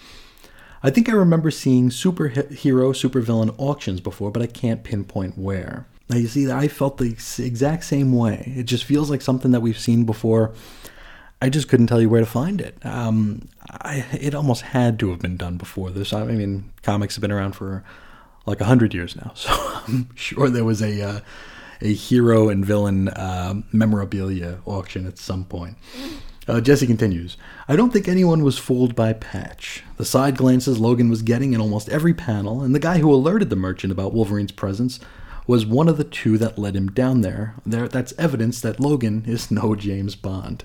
I 0.82 0.90
think 0.90 1.08
I 1.08 1.12
remember 1.12 1.50
seeing 1.50 1.88
superhero, 1.88 2.90
supervillain 2.92 3.54
auctions 3.58 4.00
before, 4.00 4.30
but 4.30 4.42
I 4.42 4.46
can't 4.46 4.82
pinpoint 4.82 5.38
where. 5.38 5.86
Now, 6.10 6.16
you 6.16 6.26
see, 6.26 6.50
I 6.50 6.68
felt 6.68 6.98
the 6.98 7.16
exact 7.38 7.84
same 7.84 8.12
way. 8.12 8.52
It 8.54 8.64
just 8.64 8.84
feels 8.84 9.08
like 9.08 9.22
something 9.22 9.52
that 9.52 9.60
we've 9.60 9.78
seen 9.78 10.04
before. 10.04 10.52
I 11.44 11.50
just 11.50 11.68
couldn't 11.68 11.88
tell 11.88 12.00
you 12.00 12.08
where 12.08 12.22
to 12.22 12.26
find 12.26 12.58
it. 12.58 12.74
Um, 12.86 13.50
I, 13.68 14.06
it 14.18 14.34
almost 14.34 14.62
had 14.62 14.98
to 15.00 15.10
have 15.10 15.18
been 15.18 15.36
done 15.36 15.58
before 15.58 15.90
this. 15.90 16.10
I 16.14 16.24
mean, 16.24 16.72
comics 16.82 17.16
have 17.16 17.20
been 17.20 17.30
around 17.30 17.52
for 17.52 17.84
like 18.46 18.62
a 18.62 18.64
hundred 18.64 18.94
years 18.94 19.14
now, 19.14 19.32
so 19.34 19.50
I'm 19.86 20.08
sure 20.14 20.48
there 20.48 20.64
was 20.64 20.80
a 20.80 21.02
uh, 21.02 21.20
a 21.82 21.92
hero 21.92 22.48
and 22.48 22.64
villain 22.64 23.08
uh, 23.08 23.60
memorabilia 23.72 24.60
auction 24.64 25.06
at 25.06 25.18
some 25.18 25.44
point. 25.44 25.76
Uh, 26.48 26.62
Jesse 26.62 26.86
continues 26.86 27.36
I 27.68 27.76
don't 27.76 27.92
think 27.92 28.08
anyone 28.08 28.42
was 28.42 28.56
fooled 28.56 28.96
by 28.96 29.12
Patch. 29.12 29.82
The 29.98 30.04
side 30.06 30.38
glances 30.38 30.80
Logan 30.80 31.10
was 31.10 31.20
getting 31.20 31.52
in 31.52 31.60
almost 31.60 31.90
every 31.90 32.14
panel, 32.14 32.62
and 32.62 32.74
the 32.74 32.80
guy 32.80 33.00
who 33.00 33.12
alerted 33.12 33.50
the 33.50 33.56
merchant 33.56 33.92
about 33.92 34.14
Wolverine's 34.14 34.50
presence 34.50 34.98
was 35.46 35.66
one 35.66 35.90
of 35.90 35.98
the 35.98 36.04
two 36.04 36.38
that 36.38 36.58
led 36.58 36.74
him 36.74 36.90
down 36.90 37.20
there. 37.20 37.56
there 37.66 37.86
that's 37.86 38.14
evidence 38.16 38.62
that 38.62 38.80
Logan 38.80 39.24
is 39.26 39.50
no 39.50 39.74
James 39.74 40.16
Bond. 40.16 40.64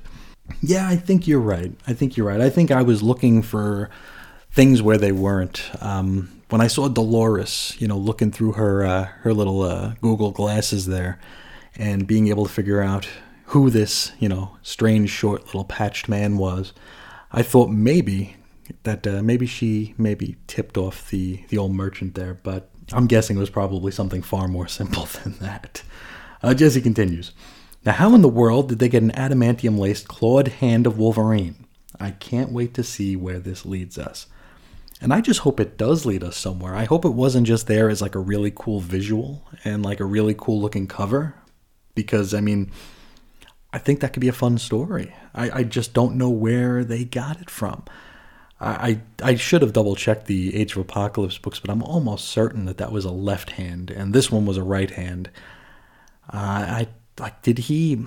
Yeah, 0.61 0.87
I 0.87 0.95
think 0.95 1.27
you're 1.27 1.39
right. 1.39 1.71
I 1.87 1.93
think 1.93 2.17
you're 2.17 2.27
right. 2.27 2.41
I 2.41 2.49
think 2.49 2.71
I 2.71 2.81
was 2.81 3.01
looking 3.01 3.41
for 3.41 3.89
things 4.51 4.81
where 4.81 4.97
they 4.97 5.11
weren't. 5.11 5.69
Um, 5.81 6.41
when 6.49 6.61
I 6.61 6.67
saw 6.67 6.87
Dolores, 6.87 7.75
you 7.79 7.87
know, 7.87 7.97
looking 7.97 8.31
through 8.31 8.53
her 8.53 8.85
uh, 8.85 9.05
her 9.21 9.33
little 9.33 9.61
uh, 9.61 9.93
Google 10.01 10.31
glasses 10.31 10.87
there, 10.87 11.19
and 11.75 12.07
being 12.07 12.27
able 12.27 12.45
to 12.45 12.51
figure 12.51 12.81
out 12.81 13.07
who 13.45 13.69
this, 13.69 14.11
you 14.19 14.29
know, 14.29 14.57
strange, 14.61 15.09
short, 15.09 15.45
little 15.45 15.63
patched 15.63 16.07
man 16.07 16.37
was, 16.37 16.71
I 17.31 17.41
thought 17.41 17.69
maybe 17.69 18.35
that 18.83 19.07
uh, 19.07 19.23
maybe 19.23 19.47
she 19.47 19.95
maybe 19.97 20.35
tipped 20.47 20.77
off 20.77 21.09
the 21.09 21.43
the 21.49 21.57
old 21.57 21.73
merchant 21.73 22.15
there, 22.15 22.35
but 22.43 22.69
I'm 22.91 23.07
guessing 23.07 23.37
it 23.37 23.39
was 23.39 23.49
probably 23.49 23.91
something 23.91 24.21
far 24.21 24.47
more 24.47 24.67
simple 24.79 25.05
than 25.05 25.33
that. 25.39 25.83
Uh, 26.41 26.53
Jesse 26.53 26.81
continues. 26.81 27.31
Now, 27.85 27.93
how 27.93 28.13
in 28.13 28.21
the 28.21 28.29
world 28.29 28.69
did 28.69 28.79
they 28.79 28.89
get 28.89 29.03
an 29.03 29.11
adamantium 29.11 29.77
laced 29.77 30.07
clawed 30.07 30.47
hand 30.47 30.85
of 30.85 30.97
Wolverine? 30.97 31.65
I 31.99 32.11
can't 32.11 32.51
wait 32.51 32.73
to 32.75 32.83
see 32.83 33.15
where 33.15 33.39
this 33.39 33.65
leads 33.65 33.97
us. 33.97 34.27
And 35.01 35.13
I 35.13 35.21
just 35.21 35.41
hope 35.41 35.59
it 35.59 35.77
does 35.77 36.05
lead 36.05 36.23
us 36.23 36.35
somewhere. 36.35 36.75
I 36.75 36.83
hope 36.83 37.05
it 37.05 37.09
wasn't 37.09 37.47
just 37.47 37.67
there 37.67 37.89
as 37.89 38.01
like 38.01 38.15
a 38.15 38.19
really 38.19 38.51
cool 38.53 38.81
visual 38.81 39.43
and 39.63 39.83
like 39.83 40.01
a 40.01 40.05
really 40.05 40.35
cool 40.37 40.59
looking 40.59 40.87
cover. 40.87 41.35
Because, 41.95 42.33
I 42.33 42.41
mean, 42.41 42.69
I 43.71 43.77
think 43.77 44.01
that 44.01 44.11
could 44.11 44.21
be 44.21 44.27
a 44.27 44.33
fun 44.33 44.57
story. 44.57 45.13
I, 45.33 45.59
I 45.59 45.63
just 45.63 45.93
don't 45.93 46.15
know 46.15 46.29
where 46.29 46.83
they 46.83 47.05
got 47.05 47.39
it 47.39 47.49
from. 47.49 47.83
I, 48.61 48.99
I 49.23 49.35
should 49.35 49.61
have 49.61 49.71
double 49.71 49.95
checked 49.95 50.25
the 50.25 50.53
Age 50.53 50.73
of 50.73 50.79
Apocalypse 50.79 51.37
books, 51.37 51.59
but 51.59 51.69
I'm 51.69 51.81
almost 51.81 52.25
certain 52.25 52.65
that 52.65 52.77
that 52.77 52.91
was 52.91 53.05
a 53.05 53.11
left 53.11 53.51
hand 53.51 53.89
and 53.89 54.13
this 54.13 54.29
one 54.29 54.45
was 54.45 54.57
a 54.57 54.63
right 54.63 54.91
hand. 54.91 55.29
Uh, 56.31 56.35
I 56.37 56.87
like 57.19 57.41
did 57.41 57.57
he? 57.59 58.05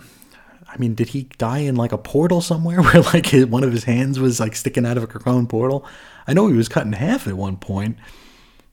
I 0.69 0.79
mean, 0.79 0.95
did 0.95 1.09
he 1.11 1.25
die 1.37 1.59
in 1.59 1.77
like 1.77 1.93
a 1.93 1.99
portal 1.99 2.41
somewhere 2.41 2.81
where 2.83 3.03
like 3.03 3.27
his, 3.27 3.47
one 3.47 3.65
of 3.65 3.73
his 3.73 3.85
hands 3.85 4.19
was 4.19 4.41
like 4.41 4.57
sticking 4.57 4.87
out 4.87 4.97
of 4.97 5.03
a 5.03 5.07
Krakoan 5.07 5.49
portal? 5.49 5.85
I 6.27 6.33
know 6.33 6.49
he 6.49 6.57
was 6.57 6.69
cut 6.69 6.87
in 6.87 6.93
half 6.93 7.27
at 7.27 7.35
one 7.35 7.57
point, 7.57 7.99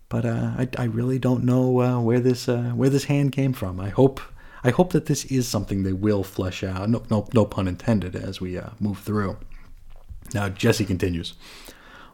but 0.07 0.25
uh, 0.25 0.53
I, 0.57 0.67
I 0.77 0.83
really 0.85 1.19
don't 1.19 1.43
know 1.43 1.81
uh, 1.81 1.99
where 1.99 2.19
this 2.19 2.47
uh, 2.47 2.71
where 2.75 2.89
this 2.89 3.05
hand 3.05 3.31
came 3.31 3.53
from. 3.53 3.79
I 3.79 3.89
hope 3.89 4.21
I 4.63 4.71
hope 4.71 4.93
that 4.93 5.05
this 5.05 5.25
is 5.25 5.47
something 5.47 5.83
they 5.83 5.93
will 5.93 6.23
flesh 6.23 6.63
out. 6.63 6.89
No, 6.89 7.03
no, 7.09 7.27
no 7.33 7.45
pun 7.45 7.67
intended. 7.67 8.15
As 8.15 8.41
we 8.41 8.57
uh, 8.57 8.71
move 8.79 8.99
through. 8.99 9.37
Now, 10.33 10.49
Jesse 10.49 10.85
continues. 10.85 11.33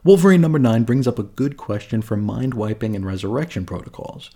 Wolverine 0.04 0.40
number 0.40 0.58
9 0.58 0.84
brings 0.84 1.08
up 1.08 1.18
a 1.18 1.24
good 1.24 1.56
question 1.56 2.00
for 2.00 2.16
mind 2.16 2.54
wiping 2.54 2.94
and 2.94 3.04
resurrection 3.04 3.66
protocols. 3.66 4.30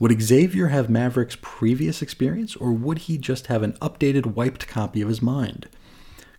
Would 0.00 0.22
Xavier 0.22 0.68
have 0.68 0.88
Maverick's 0.88 1.36
previous 1.42 2.00
experience, 2.00 2.56
or 2.56 2.72
would 2.72 3.00
he 3.00 3.18
just 3.18 3.48
have 3.48 3.62
an 3.62 3.74
updated, 3.74 4.34
wiped 4.34 4.66
copy 4.66 5.02
of 5.02 5.08
his 5.08 5.20
mind? 5.20 5.68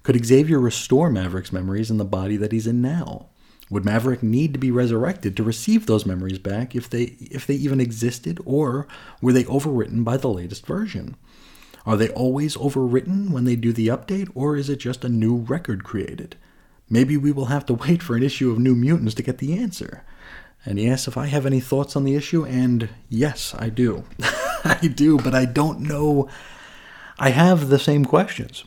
Could 0.01 0.25
Xavier 0.25 0.59
restore 0.59 1.11
Maverick's 1.11 1.53
memories 1.53 1.91
in 1.91 1.97
the 1.97 2.03
body 2.03 2.37
that 2.37 2.51
he's 2.51 2.65
in 2.65 2.81
now? 2.81 3.27
Would 3.69 3.85
Maverick 3.85 4.23
need 4.23 4.53
to 4.53 4.59
be 4.59 4.71
resurrected 4.71 5.37
to 5.37 5.43
receive 5.43 5.85
those 5.85 6.07
memories 6.07 6.39
back 6.39 6.75
if 6.75 6.89
they 6.89 7.15
if 7.19 7.45
they 7.45 7.53
even 7.53 7.79
existed, 7.79 8.39
or 8.45 8.87
were 9.21 9.31
they 9.31 9.43
overwritten 9.43 10.03
by 10.03 10.17
the 10.17 10.27
latest 10.27 10.65
version? 10.65 11.15
Are 11.85 11.97
they 11.97 12.09
always 12.09 12.57
overwritten 12.57 13.29
when 13.29 13.45
they 13.45 13.55
do 13.55 13.71
the 13.71 13.89
update, 13.89 14.31
or 14.33 14.57
is 14.57 14.69
it 14.69 14.77
just 14.77 15.05
a 15.05 15.09
new 15.09 15.35
record 15.35 15.83
created? 15.83 16.35
Maybe 16.89 17.15
we 17.15 17.31
will 17.31 17.45
have 17.45 17.67
to 17.67 17.73
wait 17.87 18.01
for 18.01 18.15
an 18.15 18.23
issue 18.23 18.49
of 18.51 18.57
New 18.57 18.73
Mutants 18.73 19.13
to 19.13 19.23
get 19.23 19.37
the 19.37 19.55
answer. 19.55 20.03
And 20.65 20.79
yes, 20.79 21.07
if 21.07 21.17
I 21.17 21.25
have 21.27 21.45
any 21.45 21.59
thoughts 21.59 21.95
on 21.95 22.03
the 22.03 22.15
issue, 22.15 22.45
and 22.45 22.89
yes, 23.09 23.55
I 23.57 23.69
do. 23.69 24.03
I 24.63 24.91
do, 24.93 25.17
but 25.17 25.33
I 25.33 25.45
don't 25.45 25.79
know. 25.79 26.29
I 27.17 27.29
have 27.29 27.69
the 27.69 27.79
same 27.79 28.05
questions. 28.05 28.63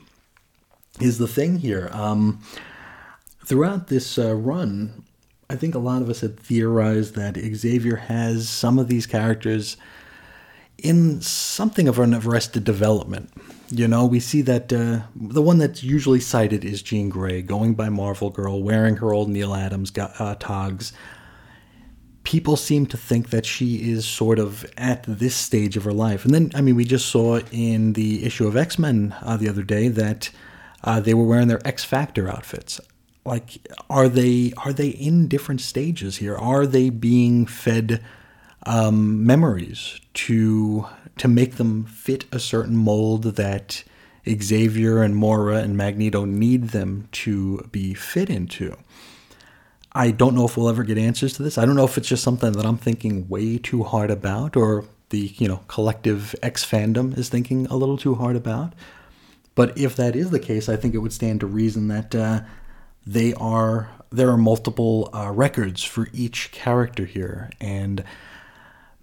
Is 1.00 1.18
the 1.18 1.28
thing 1.28 1.59
here. 1.59 1.88
Um, 1.92 2.40
throughout 3.44 3.88
this 3.88 4.18
uh, 4.18 4.35
run, 4.35 5.04
I 5.50 5.57
think 5.57 5.74
a 5.74 5.80
lot 5.80 6.02
of 6.02 6.09
us 6.09 6.20
had 6.20 6.38
theorized 6.38 7.14
that 7.14 7.37
Xavier 7.37 7.96
has 7.96 8.48
some 8.48 8.78
of 8.78 8.88
these 8.88 9.07
characters 9.07 9.76
in 10.78 11.20
something 11.20 11.88
of 11.88 11.98
an 11.98 12.14
arrested 12.14 12.64
development. 12.64 13.30
You 13.70 13.88
know, 13.88 14.04
we 14.04 14.20
see 14.20 14.42
that 14.42 14.72
uh, 14.72 15.00
the 15.14 15.42
one 15.42 15.59
that's 15.59 15.83
usually 15.83 16.20
cited 16.20 16.64
is 16.64 16.83
Jean 16.83 17.09
Grey, 17.09 17.42
going 17.42 17.74
by 17.74 17.88
Marvel 17.88 18.30
Girl, 18.30 18.62
wearing 18.62 18.96
her 18.96 19.12
old 19.12 19.28
Neal 19.30 19.54
Adams 19.54 19.92
uh, 19.96 20.35
togs. 20.38 20.92
People 22.24 22.56
seem 22.56 22.87
to 22.87 22.96
think 22.96 23.30
that 23.30 23.46
she 23.46 23.90
is 23.90 24.06
sort 24.06 24.38
of 24.38 24.66
at 24.76 25.04
this 25.06 25.37
stage 25.37 25.76
of 25.76 25.84
her 25.84 25.92
life. 25.92 26.24
And 26.24 26.34
then, 26.34 26.50
I 26.54 26.60
mean, 26.60 26.74
we 26.74 26.84
just 26.84 27.06
saw 27.06 27.38
in 27.52 27.92
the 27.92 28.24
issue 28.24 28.46
of 28.46 28.56
X 28.56 28.78
Men 28.78 29.14
uh, 29.22 29.37
the 29.37 29.48
other 29.48 29.62
day 29.62 29.88
that 29.88 30.30
uh, 30.82 31.00
they 31.00 31.14
were 31.14 31.24
wearing 31.24 31.48
their 31.48 31.66
X 31.66 31.84
Factor 31.84 32.28
outfits. 32.28 32.80
Like, 33.24 33.66
are 33.88 34.08
they 34.08 34.52
are 34.58 34.72
they 34.72 34.88
in 34.88 35.28
different 35.28 35.60
stages 35.60 36.16
here? 36.16 36.37
Are 36.37 36.66
they 36.66 36.90
being 36.90 37.46
fed 37.46 38.02
um, 38.66 39.24
memories 39.26 40.00
to 40.14 40.87
to 41.18 41.28
make 41.28 41.56
them 41.56 41.84
fit 41.84 42.24
a 42.32 42.38
certain 42.38 42.76
mold 42.76 43.22
that 43.37 43.84
Xavier 44.28 45.02
and 45.02 45.14
Moira 45.14 45.58
and 45.58 45.76
Magneto 45.76 46.24
need 46.24 46.70
them 46.70 47.08
to 47.12 47.68
be 47.70 47.94
fit 47.94 48.30
into. 48.30 48.76
I 49.94 50.11
don't 50.11 50.35
know 50.35 50.44
if 50.44 50.57
we'll 50.57 50.68
ever 50.68 50.83
get 50.83 50.98
answers 50.98 51.35
to 51.35 51.42
this. 51.42 51.57
I 51.57 51.64
don't 51.64 51.76
know 51.76 51.85
if 51.85 51.96
it's 51.96 52.09
just 52.09 52.24
something 52.24 52.52
that 52.52 52.66
I'm 52.66 52.78
thinking 52.78 53.28
way 53.28 53.59
too 53.59 53.85
hard 53.85 54.11
about 54.11 54.57
or 54.57 54.85
the, 55.11 55.33
you 55.38 55.46
know, 55.46 55.61
collective 55.68 56.35
X 56.42 56.64
fandom 56.64 57.16
is 57.16 57.28
thinking 57.28 57.66
a 57.66 57.76
little 57.76 57.96
too 57.96 58.16
hard 58.16 58.35
about. 58.35 58.72
But 59.54 59.78
if 59.78 59.94
that 59.96 60.16
is 60.16 60.30
the 60.30 60.40
case, 60.40 60.68
I 60.68 60.76
think 60.76 60.94
it 60.94 60.98
would 60.98 61.12
stand 61.12 61.40
to 61.40 61.46
reason 61.46 61.87
that 61.88 62.14
uh, 62.14 62.40
they 63.07 63.35
are 63.35 63.90
there 64.11 64.30
are 64.30 64.37
multiple 64.37 65.11
uh, 65.12 65.30
records 65.30 65.83
for 65.83 66.09
each 66.12 66.50
character 66.52 67.04
here, 67.04 67.50
and 67.61 68.04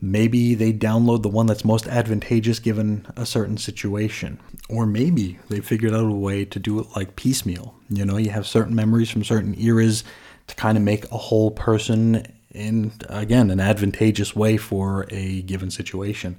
Maybe 0.03 0.55
they 0.55 0.73
download 0.73 1.21
the 1.21 1.29
one 1.29 1.45
that's 1.45 1.63
most 1.63 1.87
advantageous 1.87 2.57
given 2.57 3.05
a 3.15 3.23
certain 3.23 3.57
situation. 3.57 4.39
Or 4.67 4.87
maybe 4.87 5.37
they 5.47 5.59
figured 5.59 5.93
out 5.93 6.05
a 6.05 6.11
way 6.11 6.43
to 6.43 6.59
do 6.59 6.79
it 6.79 6.87
like 6.95 7.15
piecemeal. 7.15 7.75
You 7.87 8.05
know, 8.05 8.17
you 8.17 8.31
have 8.31 8.47
certain 8.47 8.73
memories 8.73 9.11
from 9.11 9.23
certain 9.23 9.53
eras 9.59 10.03
to 10.51 10.57
kind 10.57 10.77
of 10.77 10.83
make 10.83 11.09
a 11.11 11.17
whole 11.17 11.49
person 11.49 12.25
in, 12.51 12.91
again, 13.07 13.49
an 13.49 13.59
advantageous 13.59 14.35
way 14.35 14.57
for 14.57 15.05
a 15.09 15.41
given 15.43 15.71
situation. 15.71 16.37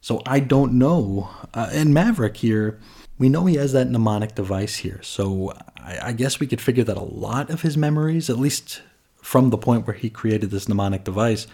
So 0.00 0.20
I 0.26 0.40
don't 0.40 0.74
know. 0.74 1.30
Uh, 1.54 1.70
and 1.72 1.94
Maverick 1.94 2.36
here, 2.36 2.80
we 3.16 3.28
know 3.28 3.46
he 3.46 3.54
has 3.54 3.72
that 3.72 3.88
mnemonic 3.88 4.34
device 4.34 4.76
here. 4.76 5.00
So 5.02 5.52
I, 5.76 6.08
I 6.08 6.12
guess 6.12 6.40
we 6.40 6.48
could 6.48 6.60
figure 6.60 6.84
that 6.84 6.96
a 6.96 7.02
lot 7.02 7.48
of 7.48 7.62
his 7.62 7.76
memories, 7.76 8.28
at 8.28 8.36
least 8.36 8.82
from 9.22 9.50
the 9.50 9.56
point 9.56 9.86
where 9.86 9.94
he 9.96 10.10
created 10.10 10.50
this 10.50 10.68
mnemonic 10.68 11.04
device, 11.04 11.46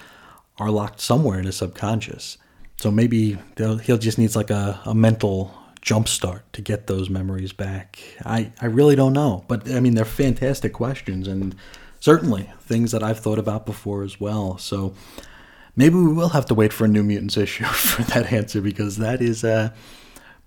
are 0.58 0.70
locked 0.70 1.00
somewhere 1.00 1.38
in 1.38 1.44
his 1.44 1.56
subconscious. 1.56 2.38
So 2.78 2.90
maybe 2.90 3.36
he'll 3.56 3.98
just 3.98 4.18
needs 4.18 4.34
like 4.34 4.50
a, 4.50 4.80
a 4.86 4.94
mental 4.94 5.54
jumpstart 5.82 6.40
to 6.54 6.62
get 6.62 6.86
those 6.86 7.10
memories 7.10 7.52
back. 7.52 7.98
I, 8.24 8.52
I 8.60 8.66
really 8.66 8.96
don't 8.96 9.12
know. 9.12 9.44
But 9.48 9.70
I 9.70 9.80
mean, 9.80 9.94
they're 9.94 10.04
fantastic 10.06 10.72
questions 10.72 11.28
and 11.28 11.54
certainly 12.00 12.50
things 12.60 12.92
that 12.92 13.02
I've 13.02 13.20
thought 13.20 13.38
about 13.38 13.66
before 13.66 14.02
as 14.02 14.18
well. 14.18 14.58
So 14.58 14.94
maybe 15.76 15.94
we 15.96 16.12
will 16.12 16.30
have 16.30 16.46
to 16.46 16.54
wait 16.54 16.72
for 16.72 16.86
a 16.86 16.88
New 16.88 17.02
Mutants 17.02 17.36
issue 17.36 17.64
for 17.66 18.02
that 18.02 18.32
answer 18.32 18.60
because 18.60 18.96
that 18.96 19.22
is 19.22 19.44
uh, 19.44 19.70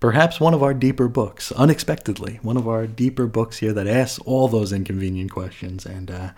perhaps 0.00 0.40
one 0.40 0.52
of 0.54 0.62
our 0.62 0.74
deeper 0.74 1.08
books, 1.08 1.52
unexpectedly, 1.52 2.40
one 2.42 2.56
of 2.56 2.68
our 2.68 2.86
deeper 2.86 3.26
books 3.26 3.58
here 3.58 3.72
that 3.72 3.86
asks 3.86 4.18
all 4.20 4.48
those 4.48 4.72
inconvenient 4.72 5.30
questions. 5.30 5.86
And 5.86 6.10
uh, 6.10 6.30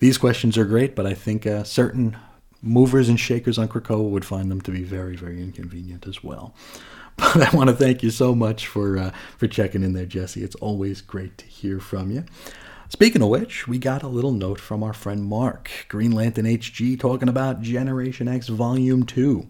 these 0.00 0.18
questions 0.18 0.58
are 0.58 0.64
great, 0.64 0.96
but 0.96 1.06
I 1.06 1.14
think 1.14 1.46
uh, 1.46 1.62
certain 1.64 2.16
movers 2.62 3.08
and 3.08 3.20
shakers 3.20 3.58
on 3.58 3.68
Krakoa 3.68 4.08
would 4.08 4.24
find 4.24 4.50
them 4.50 4.60
to 4.62 4.70
be 4.70 4.82
very, 4.82 5.16
very 5.16 5.40
inconvenient 5.40 6.06
as 6.06 6.24
well. 6.24 6.54
But 7.16 7.54
I 7.54 7.56
want 7.56 7.70
to 7.70 7.76
thank 7.76 8.02
you 8.02 8.10
so 8.10 8.34
much 8.34 8.66
for 8.66 8.98
uh, 8.98 9.12
for 9.38 9.46
checking 9.46 9.84
in 9.84 9.92
there, 9.92 10.04
Jesse. 10.04 10.42
It's 10.42 10.56
always 10.56 11.00
great 11.00 11.38
to 11.38 11.44
hear 11.44 11.78
from 11.78 12.10
you. 12.10 12.24
Speaking 12.88 13.22
of 13.22 13.28
which, 13.28 13.66
we 13.66 13.78
got 13.78 14.02
a 14.02 14.08
little 14.08 14.32
note 14.32 14.60
from 14.60 14.82
our 14.82 14.92
friend 14.92 15.24
Mark, 15.24 15.70
Green 15.88 16.12
Lantern 16.12 16.44
HG, 16.44 16.98
talking 17.00 17.28
about 17.28 17.62
Generation 17.62 18.28
X 18.28 18.48
Volume 18.48 19.04
2. 19.04 19.46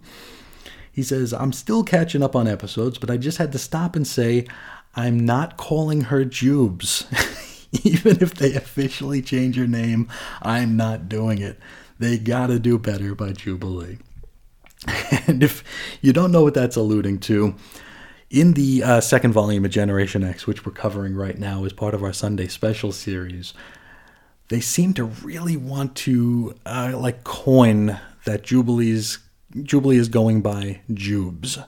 He 0.93 1.03
says, 1.03 1.33
I'm 1.33 1.53
still 1.53 1.83
catching 1.83 2.23
up 2.23 2.37
on 2.37 2.47
episodes, 2.47 2.99
but 2.99 3.11
I 3.11 3.17
just 3.17 3.39
had 3.39 3.53
to 3.53 3.59
stop 3.59 3.97
and 3.97 4.07
say, 4.07 4.47
I'm 4.95 5.19
not 5.19 5.57
calling 5.57 6.03
her 6.03 6.25
Jubes. 6.25 7.05
Even 7.85 8.23
if 8.23 8.35
they 8.35 8.55
officially 8.55 9.21
change 9.21 9.57
her 9.57 9.67
name, 9.67 10.09
I'm 10.41 10.77
not 10.77 11.09
doing 11.09 11.41
it. 11.41 11.59
They 11.99 12.19
Gotta 12.19 12.61
Do 12.61 12.79
Better 12.79 13.15
by 13.15 13.33
Jubilee. 13.33 13.99
And 15.27 15.43
if 15.43 15.65
you 16.03 16.13
don't 16.13 16.33
know 16.33 16.43
what 16.43 16.53
that's 16.53 16.77
alluding 16.77 17.21
to, 17.21 17.55
in 18.35 18.55
the 18.55 18.83
uh, 18.83 19.01
second 19.01 19.33
volume 19.33 19.65
of 19.65 19.71
Generation 19.71 20.25
X, 20.25 20.45
which 20.45 20.67
we're 20.67 20.73
covering 20.73 21.15
right 21.15 21.39
now 21.39 21.65
as 21.65 21.73
part 21.73 21.95
of 21.95 22.03
our 22.03 22.13
Sunday 22.13 22.49
special 22.49 22.91
series, 22.91 23.55
they 24.49 24.59
seem 24.59 24.93
to 24.95 25.05
really 25.05 25.57
want 25.57 25.95
to 25.95 26.53
uh, 26.67 26.93
like 26.97 27.23
coin 27.23 27.99
that 28.25 28.43
Jubilee's 28.43 29.19
Jubilee 29.63 29.99
is 29.99 30.09
going 30.09 30.43
by 30.43 30.81
Jubes. 30.91 31.65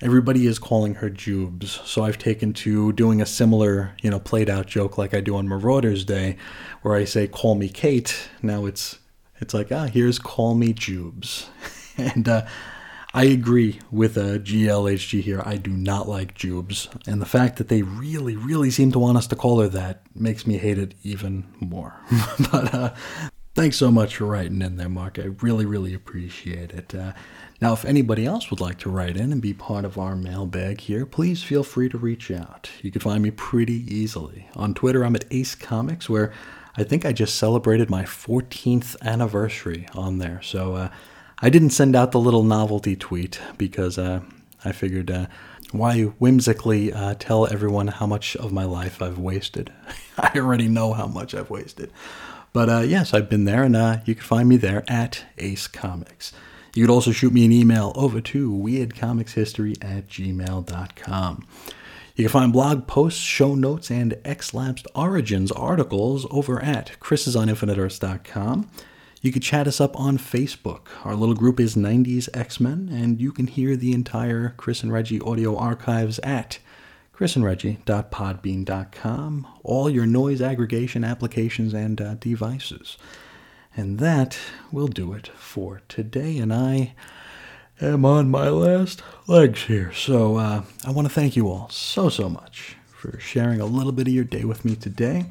everybody 0.00 0.46
is 0.46 0.58
calling 0.58 0.94
her 0.94 1.10
Jubes. 1.10 1.86
So 1.86 2.02
I've 2.02 2.16
taken 2.16 2.54
to 2.54 2.92
doing 2.92 3.20
a 3.20 3.26
similar, 3.26 3.94
you 4.00 4.10
know, 4.10 4.18
played 4.18 4.48
out 4.48 4.66
joke 4.66 4.96
like 4.96 5.12
I 5.12 5.20
do 5.20 5.36
on 5.36 5.46
Marauders 5.46 6.06
Day, 6.06 6.38
where 6.80 6.94
I 6.94 7.04
say, 7.04 7.26
call 7.26 7.56
me 7.56 7.68
Kate. 7.68 8.30
Now 8.40 8.64
it's, 8.64 9.00
it's 9.38 9.52
like, 9.52 9.70
ah, 9.70 9.84
here's 9.84 10.18
call 10.18 10.54
me 10.54 10.72
Jubes. 10.72 11.44
and, 11.98 12.26
uh, 12.26 12.46
I 13.16 13.24
agree 13.24 13.80
with 13.90 14.18
uh, 14.18 14.36
GLHG 14.40 15.22
here. 15.22 15.42
I 15.42 15.56
do 15.56 15.70
not 15.70 16.06
like 16.06 16.34
Jubes. 16.34 16.88
And 17.08 17.22
the 17.22 17.24
fact 17.24 17.56
that 17.56 17.68
they 17.68 17.80
really, 17.80 18.36
really 18.36 18.70
seem 18.70 18.92
to 18.92 18.98
want 18.98 19.16
us 19.16 19.26
to 19.28 19.36
call 19.36 19.58
her 19.60 19.68
that 19.68 20.02
makes 20.14 20.46
me 20.46 20.58
hate 20.58 20.76
it 20.76 20.92
even 21.02 21.46
more. 21.58 21.98
but 22.52 22.74
uh, 22.74 22.94
thanks 23.54 23.78
so 23.78 23.90
much 23.90 24.16
for 24.16 24.26
writing 24.26 24.60
in 24.60 24.76
there, 24.76 24.90
Mark. 24.90 25.18
I 25.18 25.28
really, 25.40 25.64
really 25.64 25.94
appreciate 25.94 26.72
it. 26.72 26.94
Uh, 26.94 27.14
now, 27.58 27.72
if 27.72 27.86
anybody 27.86 28.26
else 28.26 28.50
would 28.50 28.60
like 28.60 28.78
to 28.80 28.90
write 28.90 29.16
in 29.16 29.32
and 29.32 29.40
be 29.40 29.54
part 29.54 29.86
of 29.86 29.96
our 29.96 30.14
mailbag 30.14 30.82
here, 30.82 31.06
please 31.06 31.42
feel 31.42 31.62
free 31.62 31.88
to 31.88 31.96
reach 31.96 32.30
out. 32.30 32.68
You 32.82 32.90
can 32.90 33.00
find 33.00 33.22
me 33.22 33.30
pretty 33.30 33.82
easily. 33.94 34.46
On 34.54 34.74
Twitter, 34.74 35.02
I'm 35.02 35.16
at 35.16 35.24
Ace 35.30 35.54
Comics, 35.54 36.10
where 36.10 36.34
I 36.76 36.84
think 36.84 37.06
I 37.06 37.14
just 37.14 37.36
celebrated 37.36 37.88
my 37.88 38.02
14th 38.02 39.00
anniversary 39.00 39.88
on 39.94 40.18
there. 40.18 40.42
So 40.42 40.74
uh, 40.74 40.88
I 41.38 41.50
didn't 41.50 41.70
send 41.70 41.94
out 41.94 42.12
the 42.12 42.20
little 42.20 42.42
novelty 42.42 42.96
tweet 42.96 43.40
because 43.58 43.98
uh, 43.98 44.20
I 44.64 44.72
figured 44.72 45.10
uh, 45.10 45.26
why 45.70 46.02
whimsically 46.02 46.92
uh, 46.92 47.14
tell 47.18 47.46
everyone 47.46 47.88
how 47.88 48.06
much 48.06 48.36
of 48.36 48.52
my 48.52 48.64
life 48.64 49.02
I've 49.02 49.18
wasted. 49.18 49.70
I 50.18 50.32
already 50.36 50.68
know 50.68 50.94
how 50.94 51.06
much 51.06 51.34
I've 51.34 51.50
wasted. 51.50 51.92
But 52.54 52.70
uh, 52.70 52.80
yes, 52.80 53.12
I've 53.12 53.28
been 53.28 53.44
there, 53.44 53.62
and 53.64 53.76
uh, 53.76 53.98
you 54.06 54.14
can 54.14 54.24
find 54.24 54.48
me 54.48 54.56
there 54.56 54.82
at 54.88 55.24
Ace 55.36 55.66
Comics. 55.66 56.32
You 56.74 56.84
could 56.86 56.92
also 56.92 57.12
shoot 57.12 57.32
me 57.34 57.44
an 57.44 57.52
email 57.52 57.92
over 57.94 58.20
to 58.22 58.50
weirdcomicshistory 58.50 59.76
at 59.84 60.08
gmail.com. 60.08 61.46
You 62.14 62.24
can 62.24 62.32
find 62.32 62.52
blog 62.52 62.86
posts, 62.86 63.20
show 63.20 63.54
notes, 63.54 63.90
and 63.90 64.18
X-Lapsed 64.24 64.86
Origins 64.94 65.52
articles 65.52 66.26
over 66.30 66.62
at 66.62 66.92
chrisisoninfiniteearths.com. 66.98 68.70
You 69.22 69.32
can 69.32 69.42
chat 69.42 69.66
us 69.66 69.80
up 69.80 69.98
on 69.98 70.18
Facebook. 70.18 70.82
Our 71.04 71.14
little 71.14 71.34
group 71.34 71.58
is 71.58 71.74
90s 71.74 72.28
X-Men, 72.34 72.90
and 72.92 73.20
you 73.20 73.32
can 73.32 73.46
hear 73.46 73.74
the 73.74 73.92
entire 73.92 74.54
Chris 74.56 74.82
and 74.82 74.92
Reggie 74.92 75.20
audio 75.20 75.56
archives 75.56 76.18
at 76.20 76.58
chrisandreggie.podbean.com, 77.16 79.46
all 79.64 79.88
your 79.88 80.06
noise 80.06 80.42
aggregation 80.42 81.02
applications 81.02 81.72
and 81.72 82.00
uh, 82.00 82.14
devices. 82.16 82.98
And 83.74 83.98
that 83.98 84.38
will 84.70 84.88
do 84.88 85.14
it 85.14 85.28
for 85.28 85.80
today. 85.88 86.36
And 86.38 86.52
I 86.52 86.94
am 87.80 88.04
on 88.04 88.30
my 88.30 88.50
last 88.50 89.02
legs 89.26 89.62
here. 89.62 89.92
So 89.92 90.36
uh, 90.36 90.62
I 90.86 90.90
want 90.90 91.08
to 91.08 91.14
thank 91.14 91.36
you 91.36 91.48
all 91.48 91.70
so, 91.70 92.10
so 92.10 92.28
much 92.28 92.76
for 92.86 93.18
sharing 93.18 93.60
a 93.60 93.66
little 93.66 93.92
bit 93.92 94.08
of 94.08 94.14
your 94.14 94.24
day 94.24 94.44
with 94.44 94.64
me 94.64 94.76
today. 94.76 95.26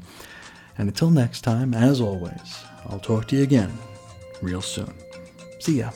And 0.76 0.88
until 0.88 1.10
next 1.10 1.42
time, 1.42 1.72
as 1.72 2.00
always, 2.00 2.64
I'll 2.90 3.00
talk 3.00 3.26
to 3.28 3.36
you 3.36 3.42
again 3.42 3.72
real 4.40 4.62
soon. 4.62 4.92
See 5.58 5.78
ya. 5.78 5.90